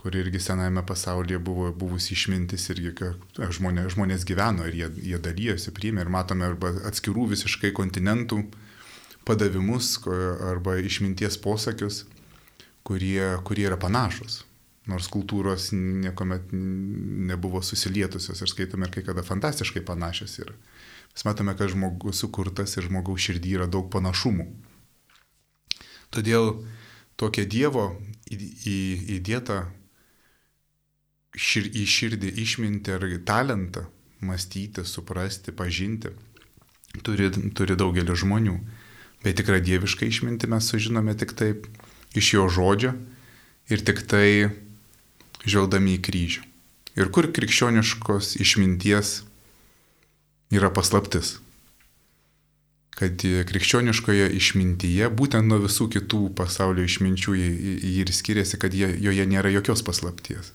[0.00, 5.20] kur irgi senajame pasaulyje buvo buvusi išmintis irgi, kad žmonės, žmonės gyveno ir jie, jie
[5.22, 8.44] dalyjosi, priėmė ir matome arba atskirų visiškai kontinentų
[9.26, 12.04] padavimus arba išminties posakius,
[12.86, 14.44] kurie, kurie yra panašus.
[14.86, 20.54] Nors kultūros niekuomet nebuvo susilietusios ir skaitome ir kai kada fantastiškai panašios yra.
[21.16, 24.46] Mes matome, kad žmogus sukurtas ir žmogaus širdį yra daug panašumų.
[26.14, 26.52] Todėl
[27.16, 27.88] tokia Dievo
[28.30, 29.64] įdėta
[31.36, 33.86] šir, į širdį išminti ar talentą
[34.24, 36.14] mąstyti, suprasti, pažinti
[37.04, 38.56] turi, turi daugelis žmonių.
[39.24, 41.66] Bet tikrą dievišką išmintį mes sužinome tik taip
[42.16, 42.94] iš jo žodžio
[43.72, 44.52] ir tik tai
[45.46, 46.44] žvelgdami į kryžių.
[46.96, 49.18] Ir kur krikščioniškos išminties
[50.54, 51.36] yra paslaptis.
[52.96, 59.52] Kad krikščioniškoje išmintyje, būtent nuo visų kitų pasaulio išminčių, jį ir skiriasi, kad joje nėra
[59.52, 60.54] jokios paslapties.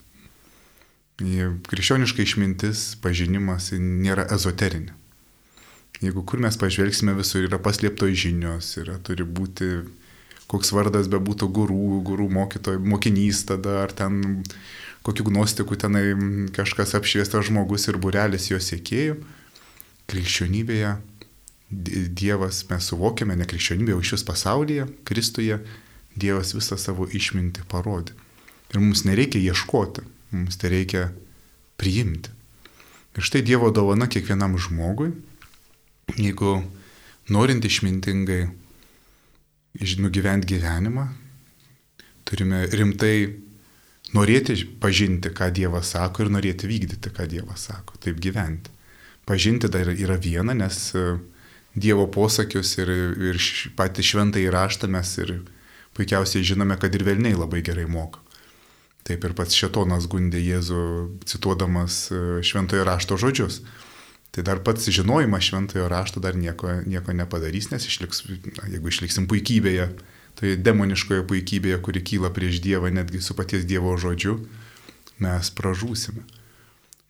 [1.21, 4.95] Krikščioniška išmintis, pažinimas nėra ezoterinė.
[6.01, 9.67] Jeigu kur mes pažvelgsime, visur yra paslėptos žinios, yra, turi būti,
[10.49, 14.41] koks vardas bebūtų gurų, gurų mokytoj, mokinys tada, ar ten
[15.05, 16.03] kokių gnostikų tenai
[16.57, 19.19] kažkas apšviestas žmogus ir burelis jo siekėjų.
[20.09, 20.95] Krikščionybėje
[21.71, 25.61] Dievas, mes suvokiame, ne krikščionybėje, o iš vis pasaulyje, Kristuje,
[26.19, 28.13] Dievas visą savo išmintį parodė.
[28.71, 30.03] Ir mums nereikia ieškoti,
[30.35, 31.05] mums tai reikia
[31.79, 32.31] priimti.
[33.15, 35.13] Ir štai Dievo dovana kiekvienam žmogui
[36.17, 36.61] jeigu
[37.31, 38.49] norint išmintingai
[39.99, 41.07] nugyventi gyvenimą,
[42.27, 43.15] turime rimtai
[44.15, 48.73] norėti pažinti, ką Dievas sako ir norėti vykdyti, ką Dievas sako, taip gyventi.
[49.25, 51.05] Pažinti dar yra viena, nes e,
[51.75, 52.89] Dievo posakius ir,
[53.31, 53.39] ir
[53.79, 55.37] patį šventą įraštą mes ir
[55.95, 58.19] puikiausiai žinome, kad ir velniai labai gerai moka.
[59.07, 60.81] Taip ir pats Šetonas gundė Jėzų
[61.25, 63.61] cituodamas e, šventojo rašto žodžius.
[64.31, 68.23] Tai dar pats žinojimas šventojo rašto dar nieko, nieko nepadarys, nes išliks,
[68.69, 69.89] jeigu išliksim puikybėje,
[70.39, 74.37] tai demoniškoje puikybėje, kuri kyla prieš Dievą, netgi su paties Dievo žodžiu,
[75.23, 76.23] mes pražūsime.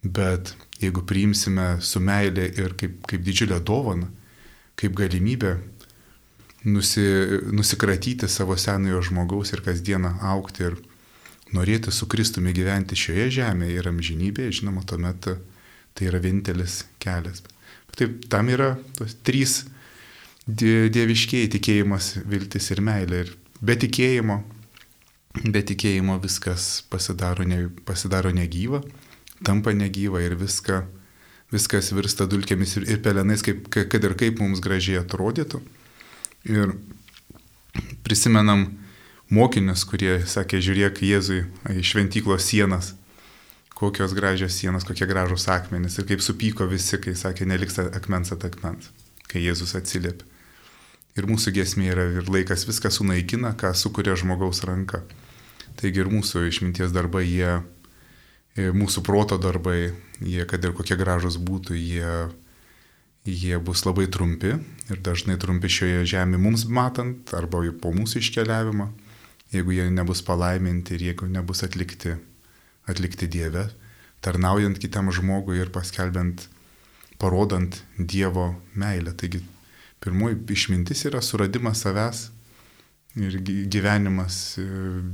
[0.02, 4.10] Bet jeigu priimsime su meilė ir kaip, kaip didžiulę dovaną,
[4.79, 5.57] kaip galimybę
[6.65, 7.05] nusi,
[7.51, 10.79] nusikratyti savo senojo žmogaus ir kasdieną aukti ir
[11.51, 15.34] norėti su Kristumi gyventi šioje žemėje ir amžinybėje, žinoma, tuomet
[15.93, 17.43] Tai yra vienintelis kelias.
[17.97, 19.65] Taip, tam yra tos trys
[20.47, 23.25] dieviškiai tikėjimas, viltis ir meilė.
[23.25, 24.39] Ir be tikėjimo,
[25.43, 28.81] be tikėjimo viskas pasidaro, ne, pasidaro negyva,
[29.43, 30.86] tampa negyva ir viską,
[31.51, 35.61] viskas virsta dulkėmis ir, ir pelenais, kaip, kad ir kaip mums gražiai atrodytų.
[36.49, 36.73] Ir
[38.05, 38.69] prisimenam
[39.31, 42.95] mokinius, kurie sakė, žiūrėk Jėzui į šventyklos sienas
[43.81, 48.43] kokios gražios sienos, kokie gražūs akmenys ir kaip supyko visi, kai sakė, neliks akmens at
[48.45, 48.91] akmens,
[49.25, 50.27] kai Jėzus atsiliepė.
[51.17, 55.01] Ir mūsų gesmė yra ir laikas viską sunaikina, ką sukuria žmogaus ranka.
[55.81, 57.55] Taigi ir mūsų išminties darbai, jie,
[58.57, 62.15] mūsų proto darbai, jie, kad ir kokie gražus būtų, jie,
[63.23, 64.57] jie bus labai trumpi
[64.91, 68.91] ir dažnai trumpi šioje žemėje mums matant arba po mūsų iškeliavimo,
[69.53, 72.17] jeigu jie nebus palaiminti ir jeigu nebus atlikti
[72.89, 73.69] atlikti Dieve,
[74.21, 76.47] tarnaujant kitam žmogui ir paskelbent,
[77.21, 79.13] parodant Dievo meilę.
[79.13, 79.41] Taigi
[80.01, 82.29] pirmoji išmintis yra suradimas savęs
[83.21, 83.37] ir
[83.71, 84.65] gyvenimas e,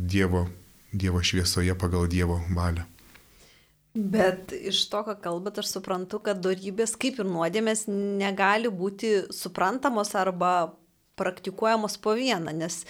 [0.07, 0.47] Dievo,
[0.93, 2.87] Dievo šviesoje pagal Dievo valią.
[3.97, 10.13] Bet iš to, ką kalbat, aš suprantu, kad darybės kaip ir nuodėmės negali būti suprantamos
[10.13, 10.73] arba
[11.17, 12.83] praktikuojamos po vieną, nes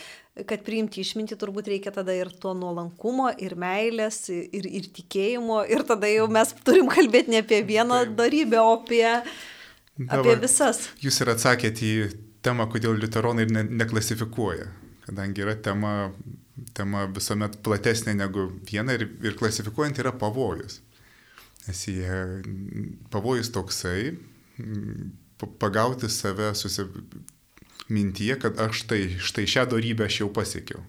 [0.49, 5.85] kad priimti išmintį turbūt reikia tada ir to nuolankumo, ir meilės, ir, ir tikėjimo, ir
[5.87, 9.05] tada jau mes turim kalbėti ne apie vieną darybę, o apie,
[9.95, 10.89] Dabar, apie visas.
[11.01, 12.09] Jūs ir atsakėte į
[12.45, 14.67] temą, kodėl liuteronai ne, neklasifikuoja,
[15.07, 15.93] kadangi yra tema,
[16.77, 20.81] tema visuomet platesnė negu viena ir, ir klasifikuojant yra pavojus.
[21.67, 22.19] Nes jie
[23.11, 24.13] pavojus toksai,
[25.59, 26.85] pagauti save, susi,
[27.89, 30.83] mintyje, kad aš tai, štai šią darybę aš jau pasiekiau.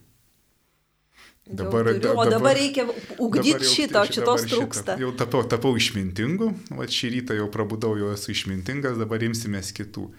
[1.49, 2.85] Dabar, turiu, o dabar, dabar reikia
[3.17, 4.99] ugdyti šitą, šitos trūksta.
[5.01, 10.11] Jau tapau, tapau išmintingu, o šį rytą jau prabudau, jau esu išmintingas, dabar imsimės kitų.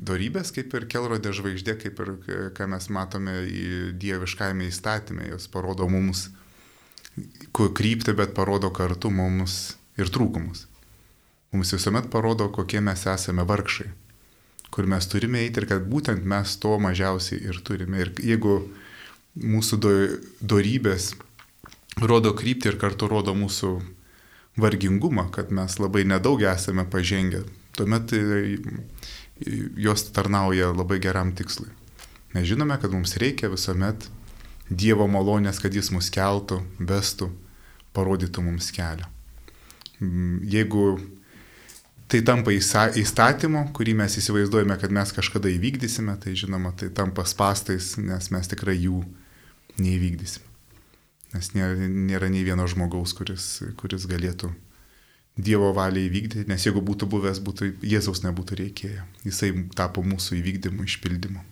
[0.00, 2.12] Dorybės, kaip ir kelrodė žvaigždė, kaip ir
[2.56, 3.64] ką mes matome į
[4.00, 6.28] dieviškajame įstatymė, jos parodo mums
[7.56, 10.66] kryptį, bet parodo kartu mums ir trūkumus.
[11.50, 13.90] Mums visuomet parodo, kokie mes esame vargšai
[14.70, 18.04] kur mes turime eiti ir kad būtent mes to mažiausiai ir turime.
[18.04, 18.60] Ir jeigu
[19.34, 19.94] mūsų do,
[20.40, 21.12] dorybės
[22.00, 23.72] rodo kryptį ir kartu rodo mūsų
[24.60, 27.42] vargingumą, kad mes labai nedaug esame pažengę,
[27.76, 28.14] tuomet
[29.80, 31.70] jos tarnauja labai geram tikslui.
[32.34, 34.08] Mes žinome, kad mums reikia visuomet
[34.70, 37.26] Dievo malonės, kad Jis mus keltų, vestų,
[37.90, 39.08] parodytų mums kelią.
[40.00, 40.84] Mm, jeigu
[42.10, 47.92] tai tampa įstatymu, kurį mes įsivaizduojame, kad mes kažkada įvykdysime, tai žinoma, tai tampa spastais,
[48.00, 49.04] nes mes tikrai jų
[49.78, 50.48] neįvykdysime.
[51.30, 54.50] Nes nėra, nėra nei vieno žmogaus, kuris, kuris galėtų
[55.40, 59.04] Dievo valią įvykdyti, nes jeigu būtų buvęs, būtų, Jėzaus nebūtų reikėję.
[59.24, 61.44] Jisai tapo mūsų įvykdymu, išpildymu.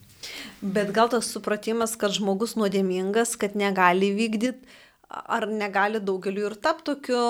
[0.61, 4.67] Bet gal tas supratimas, kad žmogus nuodėmingas, kad negali vykdyti,
[5.09, 7.23] ar negali daugeliu ir tapti tokiu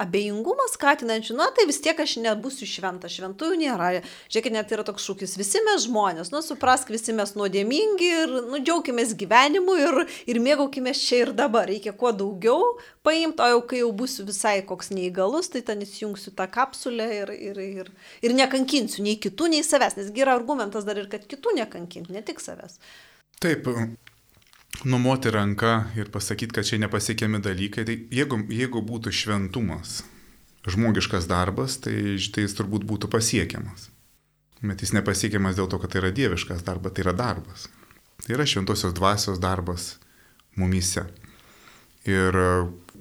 [0.00, 3.88] abejingumą skatinančių, na tai vis tiek aš nebūsiu šventas, šventųjų nėra.
[4.28, 8.60] Žiūrėkit, net yra toks šūkis, visi mes žmonės, nu suprask, visi mes nuodėmingi ir nu,
[8.60, 11.68] džiaugimės gyvenimu ir, ir mėgaukime čia ir dabar.
[11.70, 12.74] Reikia kuo daugiau
[13.06, 17.32] paimti, o jau kai jau būsiu visai koks neįgalus, tai ten įsijungsiu tą kapsulę ir,
[17.50, 21.56] ir, ir, ir nekankinsiu nei kitų, nei savęs, nes yra argumentas dar ir, kad kitų
[21.62, 22.80] nekankinti, ne tik savęs.
[23.40, 23.68] Taip,
[24.84, 30.00] numoti ranką ir pasakyti, kad čia nepasiekiami dalykai, tai jeigu, jeigu būtų šventumas,
[30.66, 33.88] žmogiškas darbas, tai, tai jis turbūt būtų pasiekiamas.
[34.64, 37.68] Bet jis nepasiekiamas dėl to, kad tai yra dieviškas darbas, tai yra darbas.
[38.24, 39.94] Tai yra šventosios dvasios darbas
[40.56, 41.04] mumyse.
[42.08, 42.38] Ir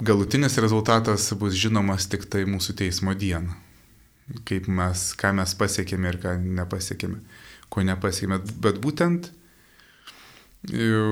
[0.02, 3.56] galutinis rezultatas bus žinomas tik tai mūsų teismo dieną.
[4.46, 7.20] Kaip mes, ką mes pasiekėme ir ką nepasiekėme,
[7.70, 8.40] ko nepasiekėme.
[8.62, 9.30] Bet būtent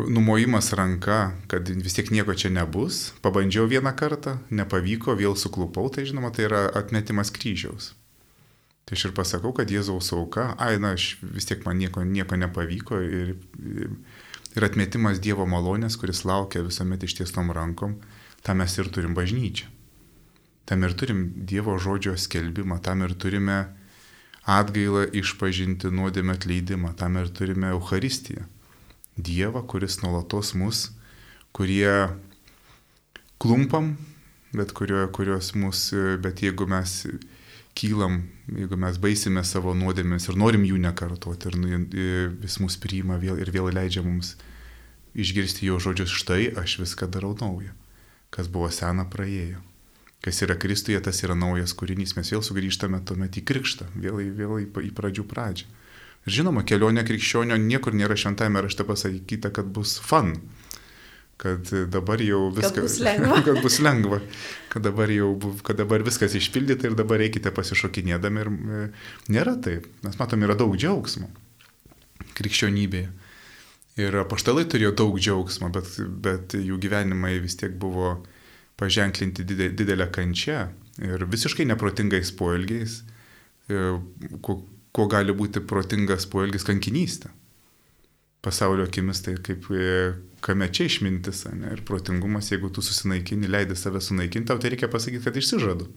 [0.10, 3.14] numojimas ranka, kad vis tiek nieko čia nebus.
[3.22, 7.94] Pabandžiau vieną kartą, nepavyko, vėl suklupau, tai žinoma, tai yra atmetimas kryžiaus.
[8.84, 12.36] Tai aš ir pasakau, kad Jėzaus auka, ai, na, aš vis tiek man nieko, nieko
[12.36, 13.36] nepavyko ir,
[14.56, 18.00] ir atmetimas Dievo malonės, kuris laukia visuomet ištiestom rankom,
[18.44, 19.70] tam mes ir turim bažnyčią.
[20.68, 23.66] Tam ir turim Dievo žodžio skelbimą, tam ir turime
[24.44, 28.48] atgailą išpažinti nuodėmę atleidimą, tam ir turime Euharistiją.
[29.18, 30.88] Dievą, kuris nuolatos mus,
[31.54, 32.10] kurie
[33.38, 33.94] klumpam,
[34.54, 35.92] bet kurio, kurios mus,
[36.24, 37.04] bet jeigu mes
[37.78, 38.22] kylam,
[38.54, 41.84] jeigu mes baisime savo nuodėmės ir norim jų nekartoti ir nu,
[42.42, 44.36] vis mus priima vėl ir vėl leidžia mums
[45.14, 47.74] išgirsti jo žodžius, štai aš viską darau naują.
[48.34, 49.62] Kas buvo sena praėjo.
[50.24, 52.16] Kas yra Kristuje, tas yra naujas kūrinys.
[52.18, 55.68] Mes vėl sugrįžtame tuomet į krikštą, vėl, vėl į, į pradžių pradžią.
[56.24, 60.38] Ir žinoma, kelionė krikščionio niekur nėra šventame rašte pasakyta, kad bus fan.
[61.42, 62.76] Kad dabar jau viskas.
[62.78, 63.40] Kad bus lengva.
[63.48, 64.20] kad bus lengva.
[64.72, 65.34] Kad dabar jau
[65.66, 68.46] kad dabar viskas išpildyta ir dabar eikite pasišokinėdami.
[68.46, 68.86] Ir e,
[69.36, 69.90] nėra taip.
[70.06, 71.28] Mes matom, yra daug džiaugsmo
[72.38, 73.10] krikščionybėje.
[74.02, 75.90] Ir apaštalai turėjo daug džiaugsmo, bet,
[76.24, 78.16] bet jų gyvenimai vis tiek buvo
[78.82, 80.64] paženklinti didelę kančią
[81.04, 83.02] ir visiškai neprotingais poelgiais,
[83.70, 83.94] e,
[84.94, 87.32] kuo gali būti protingas poelgis kankinystė.
[88.44, 91.72] Pasaulio akimis tai kaip e, kame čia išmintis, ne?
[91.78, 95.88] ir protingumas, jeigu tu susinaikini, leidai save sunaikinti, tau tai reikia pasakyti, kad išsižadu.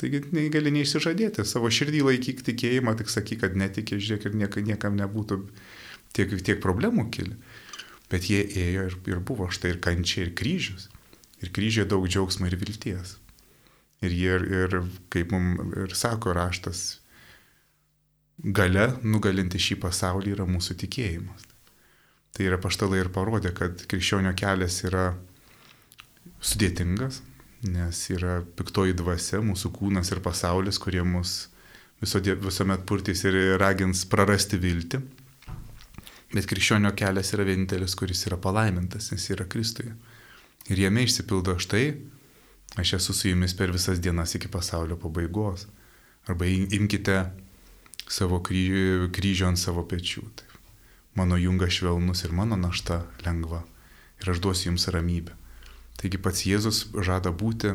[0.00, 4.96] Taigi gali neišsižadėti, savo širdį laikyk tikėjimą, tik sakyk, kad netikė, žiūrėk ir niek, niekam
[4.98, 5.38] nebūtų
[6.16, 7.36] tiek, tiek problemų kili.
[8.10, 10.88] Bet jie ėjo ir, ir buvo štai ir kančia, ir kryžius.
[11.44, 13.18] Ir kryžiuje daug džiaugsmo ir vilties.
[14.04, 14.76] Ir jie, ir, ir
[15.14, 17.03] kaip mums ir sako raštas,
[18.38, 21.46] gale nugalinti šį pasaulį yra mūsų tikėjimas.
[22.34, 25.12] Tai yra paštalai ir parodė, kad krikščionio kelias yra
[26.42, 27.20] sudėtingas,
[27.64, 31.48] nes yra piktoji dvasia, mūsų kūnas ir pasaulis, kurie mus
[32.02, 35.00] visuomet purtys ir ragins prarasti viltį.
[36.34, 39.94] Bet krikščionio kelias yra vienintelis, kuris yra palaimintas, nes yra Kristuje.
[40.72, 41.94] Ir jame išsipildo štai,
[42.80, 45.68] aš esu su jumis per visas dienas iki pasaulio pabaigos.
[46.26, 47.20] Arba imkite
[48.10, 50.24] savo kryžių, kryžių ant savo pečių.
[50.36, 50.54] Taip.
[51.14, 53.62] Mano jungas švelnus ir mano našta lengva.
[54.22, 55.34] Ir aš duosiu jums ramybę.
[56.00, 57.74] Taigi pats Jėzus žada būti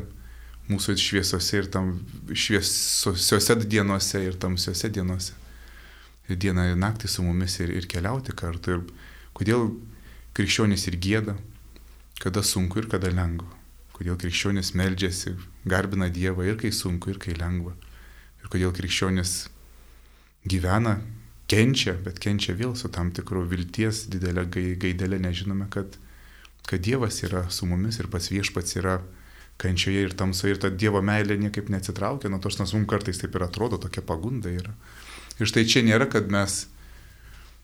[0.70, 1.94] mūsų šviesose ir tam
[2.30, 5.34] šviesiose dienose ir tamsiose dienose.
[6.30, 8.76] Ir dieną ir naktį su mumis ir, ir keliauti kartu.
[8.76, 8.84] Ir
[9.34, 9.72] kodėl
[10.38, 11.38] krikščionis ir gėda,
[12.22, 13.50] kada sunku ir kada lengva.
[13.96, 15.34] Kodėl krikščionis meldžiasi,
[15.68, 17.74] garbina Dievą ir kai sunku, ir kai lengva.
[18.44, 19.48] Ir kodėl krikščionis
[20.48, 21.00] gyvena,
[21.50, 24.46] kenčia, bet kenčia vėl su tam tikru vilties didelė
[24.80, 25.98] gaidelė, nežinome, kad,
[26.70, 29.00] kad Dievas yra su mumis ir pats viešpats yra
[29.60, 30.56] kančioje ir tamsoje.
[30.56, 34.06] Ir ta Dievo meilė niekaip neatsitraukia, nuo to, nors mums kartais taip ir atrodo, tokia
[34.06, 34.74] pagunda yra.
[35.40, 36.66] Ir štai čia nėra, kad mes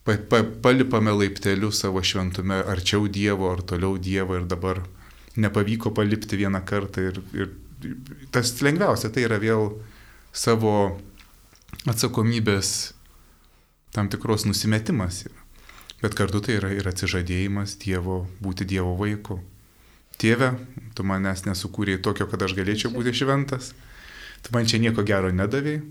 [0.07, 4.83] pa, pa, palipame laipteliu savo šventume arčiau Dievo ar toliau Dievo ir dabar
[5.35, 7.09] nepavyko palipti vieną kartą.
[7.11, 7.51] Ir, ir
[8.31, 9.75] tas lengviausia tai yra vėl
[10.35, 10.95] savo
[11.83, 12.69] atsakomybės
[13.95, 15.41] tam tikros nusimetimas yra.
[16.01, 19.39] Bet kartu tai yra ir atsižadėjimas Dievo, būti Dievo vaiku.
[20.19, 20.53] Tėve,
[20.95, 23.73] tu manęs nesukūrėjai tokio, kad aš galėčiau būti šventas,
[24.43, 25.83] tu man čia nieko gero nedavėjai,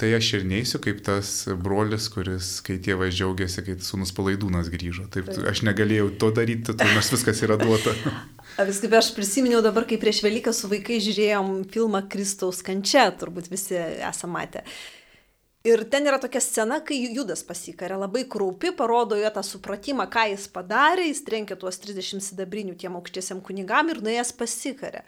[0.00, 1.30] tai aš ir neįsiu kaip tas
[1.62, 5.08] brolis, kuris, kai tėvas džiaugiasi, kai sunus palaidūnas grįžo.
[5.12, 7.94] Taip, aš negalėjau to daryti, tai nors viskas yra duota.
[8.68, 13.48] Vis kaip aš prisiminiau dabar, kai prieš Velyką su vaikai žiūrėjom filmą Kristaus kančia, turbūt
[13.52, 14.66] visi esame matę.
[15.62, 20.24] Ir ten yra tokia scena, kai Judas pasikarė, labai kraupi, parodo jo tą supratimą, ką
[20.32, 25.04] jis padarė, jis trenkė tuos 30 sidabrinių tiem aukštiesiam kunigam ir nuėjęs pasikarė.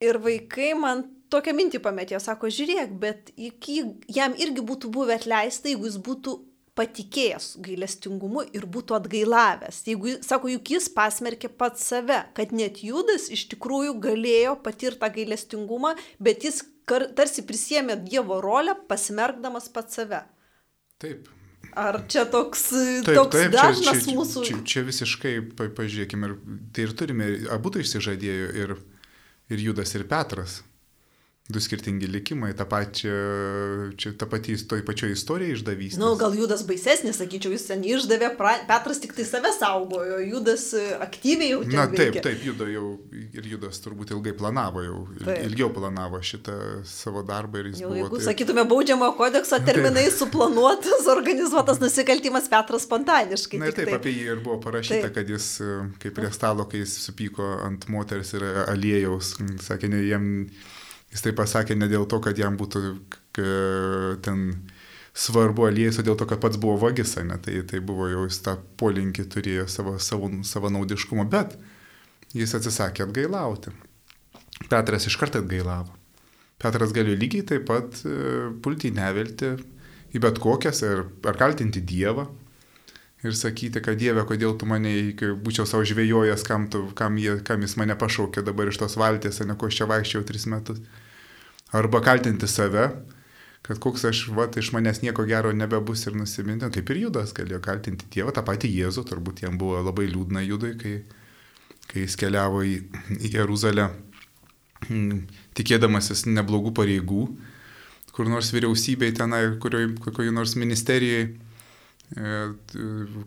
[0.00, 1.04] Ir vaikai man
[1.34, 3.80] tokią mintį pametė, sako, žiūrėk, bet iki,
[4.14, 6.38] jam irgi būtų buvę atleista, jeigu jis būtų
[6.78, 9.80] patikėjęs gailestingumu ir būtų atgailavęs.
[9.86, 15.10] Jeigu, sako, juk jis pasmerkė pats save, kad net Judas iš tikrųjų galėjo patirti tą
[15.14, 20.24] gailestingumą, bet jis kar, tarsi prisėmė Dievo rolę, pasimerkdamas pats save.
[21.02, 21.30] Taip.
[21.78, 22.68] Ar čia toks,
[23.02, 24.42] taip, toks taip, dažnas čia, čia, mūsų...
[24.46, 28.76] Čia, čia visiškai, pa, pažiūrėkime, ir, tai ir turime, abu tai išsižadėjo, ir,
[29.50, 30.60] ir Judas, ir Petras
[31.48, 33.12] du skirtingi likimai, ta, pačia,
[34.00, 35.98] čia, ta pati toj pačioje istorijoje išdavystė.
[36.00, 40.22] Na, nu, gal Judas baisesnis, sakyčiau, jis ten išdavė, pra, Petras tik tai save saugojo,
[40.24, 41.58] Judas e, aktyviai jau.
[41.68, 42.22] Na, taip, veikia.
[42.24, 45.42] taip, Judas jau ir Judas turbūt ilgai planavo, jau taip.
[45.44, 46.54] ilgiau planavo šitą
[46.88, 47.98] savo darbą ir jis jau, buvo.
[48.00, 48.26] Jeigu taip...
[48.30, 50.16] sakytume, baudžiamo kodekso terminai taip.
[50.22, 53.60] suplanuotas, organizuotas nusikaltimas Petras spontaniškai.
[53.60, 55.18] Na, taip, taip, apie jį ir buvo parašyta, taip.
[55.20, 55.76] kad jis, e,
[56.06, 59.34] kaip prie stalo, kai jis supyko ant moters ir aliejaus,
[59.68, 60.32] sakė, ne jiem
[61.14, 62.80] Jis tai pasakė ne dėl to, kad jam būtų
[64.26, 64.46] ten
[65.14, 68.40] svarbu aliejus, o dėl to, kad pats buvo vagis, ne, tai, tai buvo jau jis
[68.42, 71.54] tą polinkį turėjo savo, savo, savo naudiškumo, bet
[72.34, 73.70] jis atsisakė atgailauti.
[74.70, 75.94] Petras iš karto atgailavo.
[76.58, 79.52] Petras galėjo lygiai taip pat e, pulti į nevilti
[80.14, 82.26] į bet kokias ar, ar kaltinti Dievą
[83.24, 84.92] ir sakyti, kad Dieve, kodėl tu mane,
[85.46, 89.40] būčiau savo žvėjojęs, kam, tu, kam, jie, kam jis mane pašaukė dabar iš tos valties,
[89.46, 90.82] ne ko aš čia vaikščiau tris metus
[91.74, 92.88] arba kaltinti save,
[93.62, 96.68] kad koks aš, va, iš manęs nieko gero nebebus ir nusiminti.
[96.76, 100.74] Taip ir Judas galėjo kaltinti Dievą, tą patį Jėzų, turbūt jam buvo labai liūdna Judui,
[100.80, 100.98] kai,
[101.90, 102.76] kai jis keliavo į,
[103.16, 103.88] į Jeruzalę,
[104.86, 105.24] mm,
[105.58, 107.24] tikėdamasis neblogų pareigų,
[108.14, 111.30] kur nors vyriausybei tenai, kurioje nors ministerijai,
[112.14, 112.34] e,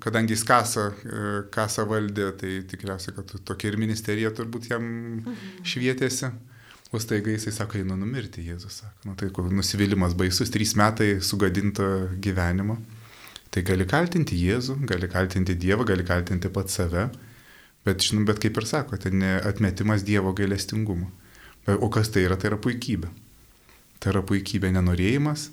[0.05, 5.65] kadangi jis kasą, e, kasą valdė, tai tikriausiai, kad tokia ir ministerija turbūt jam mhm.
[5.67, 6.29] švietėsi.
[6.29, 6.56] Mhm.
[6.91, 9.09] O staiga jisai sako, einu numirti, Jėzus sako.
[9.09, 11.83] Nu, tai nusivylimas baisus, trys metai sugadinto
[12.23, 12.77] gyvenimo.
[13.51, 17.09] Tai gali kaltinti Jėzų, gali kaltinti Dievą, gali kaltinti pat save,
[17.87, 19.11] bet, žinau, bet kaip ir sako, tai
[19.41, 21.11] atmetimas Dievo gailestingumo.
[21.67, 22.37] O kas tai yra?
[22.39, 23.11] Tai yra puikybė.
[23.99, 25.49] Tai yra puikybė nenorėjimas,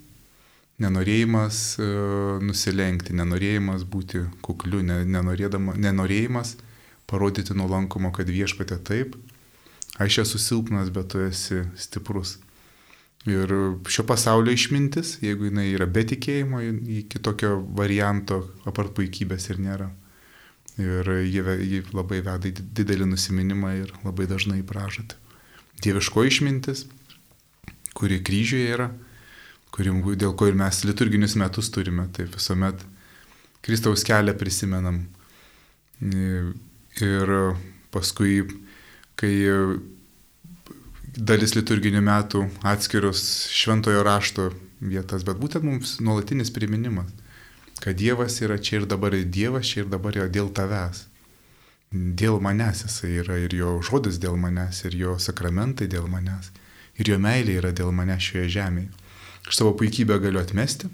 [0.83, 6.57] nenorėjimas uh, nusilenkti, nenorėjimas būti kukliu, nenorėjimas
[7.11, 9.17] parodyti nuolankumo, kad viešpatė taip,
[9.99, 12.39] aš esu silpnas, bet tu esi stiprus.
[13.25, 13.49] Ir
[13.89, 16.61] šio pasaulio išmintis, jeigu jinai yra be tikėjimo,
[17.13, 19.89] kitokio varianto apart puikybės ir nėra.
[20.77, 25.17] Ir jie, jie labai veda į didelį nusiminimą ir labai dažnai pražatį.
[25.85, 26.85] Dieviško išmintis,
[27.97, 28.91] kuri kryžiuje yra,
[29.73, 32.83] kuri, dėl ko ir mes liturginius metus turime, tai visuomet
[33.65, 35.07] Kristaus kelią prisimenam.
[36.05, 37.33] Ir
[37.95, 38.43] paskui
[39.21, 39.33] kai
[41.15, 43.23] dalis liturginių metų atskirus
[43.55, 44.51] šventojo rašto
[44.81, 47.11] vietas, bet būtent mums nuolatinis priminimas,
[47.81, 51.07] kad Dievas yra čia ir dabar, Dievas čia ir dabar yra dėl tavęs.
[51.95, 56.51] Dėl manęs jisai yra ir jo žodis dėl manęs, ir jo sakramentai dėl manęs,
[56.99, 58.91] ir jo meilė yra dėl manęs šioje žemėje.
[59.47, 60.89] Aš savo puikybę galiu atmesti,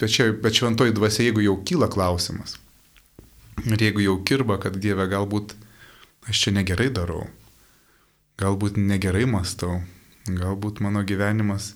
[0.00, 2.58] bet, čia, bet šventoji dvasia, jeigu jau kyla klausimas,
[3.64, 5.54] ir jeigu jau kirba, kad Dieve galbūt
[6.28, 7.24] aš čia negerai darau,
[8.40, 9.80] galbūt negerai mastau,
[10.28, 11.74] galbūt mano gyvenimas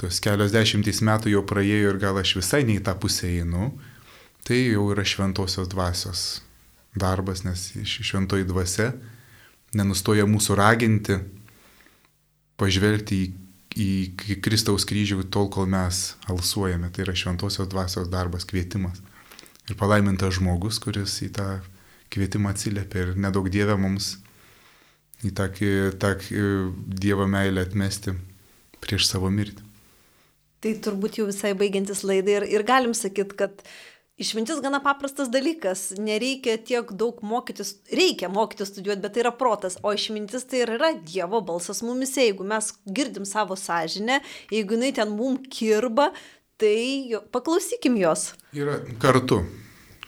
[0.00, 3.70] tos kelios dešimtys metų jau praėjo ir gal aš visai ne į tą pusę einu,
[4.46, 6.24] tai jau yra šventosios dvasios
[6.98, 8.92] darbas, nes šventoji dvasia
[9.74, 11.18] nenustoja mūsų raginti
[12.60, 13.20] pažvelgti
[13.74, 13.90] į,
[14.30, 16.90] į Kristaus kryžių tol, kol mes alsuojame.
[16.94, 19.00] Tai yra šventosios dvasios darbas, kvietimas.
[19.68, 21.48] Ir palaimintas žmogus, kuris į tą
[22.14, 24.16] kvietimą atsiliepia ir nedaug Dieve mums
[25.24, 25.48] į tą,
[26.00, 26.14] tą
[27.04, 28.16] Dievo meilę atmesti
[28.84, 29.64] prieš savo mirtį.
[30.64, 33.66] Tai turbūt jau visai baigiantis laidai ir, ir galim sakyti, kad
[34.14, 39.74] Išmintis gana paprastas dalykas, nereikia tiek daug mokytis, reikia mokytis studijuoti, bet tai yra protas,
[39.82, 44.20] o išmintis tai yra Dievo balsas mumise, jeigu mes girdim savo sąžinę,
[44.54, 46.12] jeigu jinai ten mum kirba,
[46.56, 48.32] Tai paklausykim jos.
[48.54, 49.40] Yra kartu.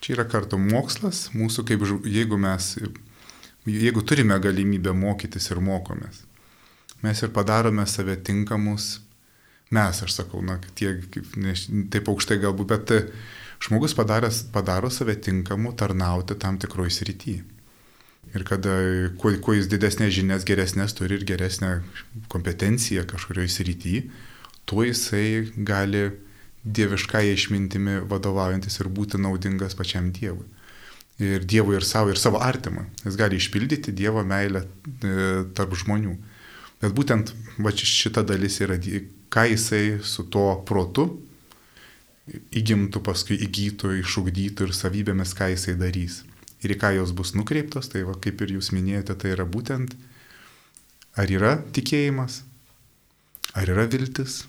[0.06, 2.76] Čia yra kartu mokslas, mūsų kaip, jeigu mes,
[3.66, 6.20] jeigu turime galimybę mokytis ir mokomės,
[7.02, 9.00] mes ir padarome save tinkamus,
[9.74, 11.02] mes, aš sakau, na, tiek,
[11.34, 11.56] ne,
[11.90, 13.00] taip aukštai galbūt, bet e,
[13.66, 17.40] žmogus padaręs, padaro save tinkamu tarnauti tam tikroj srity.
[18.30, 18.76] Ir kada,
[19.18, 21.80] kuo, kuo jis didesnės žinias, geresnės turi ir geresnę
[22.30, 24.04] kompetenciją kažkurioje srity,
[24.70, 26.12] tuo jisai gali
[26.66, 30.46] dieviškąją išmintimi vadovaujantis ir būti naudingas pačiam Dievui.
[31.22, 32.88] Ir Dievui ir savo, ir savo artimui.
[33.04, 35.12] Jis gali išpildyti Dievo meilę e,
[35.56, 36.16] tarp žmonių.
[36.82, 38.76] Bet būtent va, šita dalis yra,
[39.32, 41.06] ką jisai su tuo protu
[42.26, 46.24] įgimtų, paskui įgytų, išugdytų ir savybėmis, ką jisai darys.
[46.66, 49.94] Ir į ką jos bus nukreiptos, tai va, kaip ir jūs minėjote, tai yra būtent,
[51.16, 52.42] ar yra tikėjimas,
[53.54, 54.42] ar yra viltis,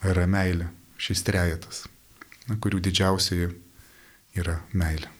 [0.00, 0.70] ar yra meilė
[1.00, 1.84] šis trejetas,
[2.48, 3.50] na, kurių didžiausiai
[4.36, 5.10] yra meilė.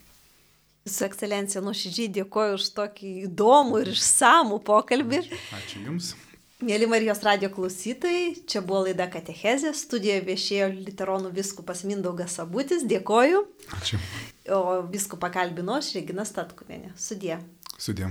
[0.87, 5.25] Su ekscelencija nuoširdžiai dėkoju už tokį įdomų ir išsamų pokalbį.
[5.57, 6.13] Ačiū Jums.
[6.65, 13.43] Mėly Marijos radio klausytojai, čia buvo laida Katechezė, studijoje viešėjo literonų viskupas Mindaugas Sabutis, dėkoju.
[13.77, 14.01] Ačiū.
[14.57, 16.95] O viskupą kalbino aš, Regina Statkuvienė.
[16.97, 17.43] Sudė.
[17.77, 18.09] Sudė.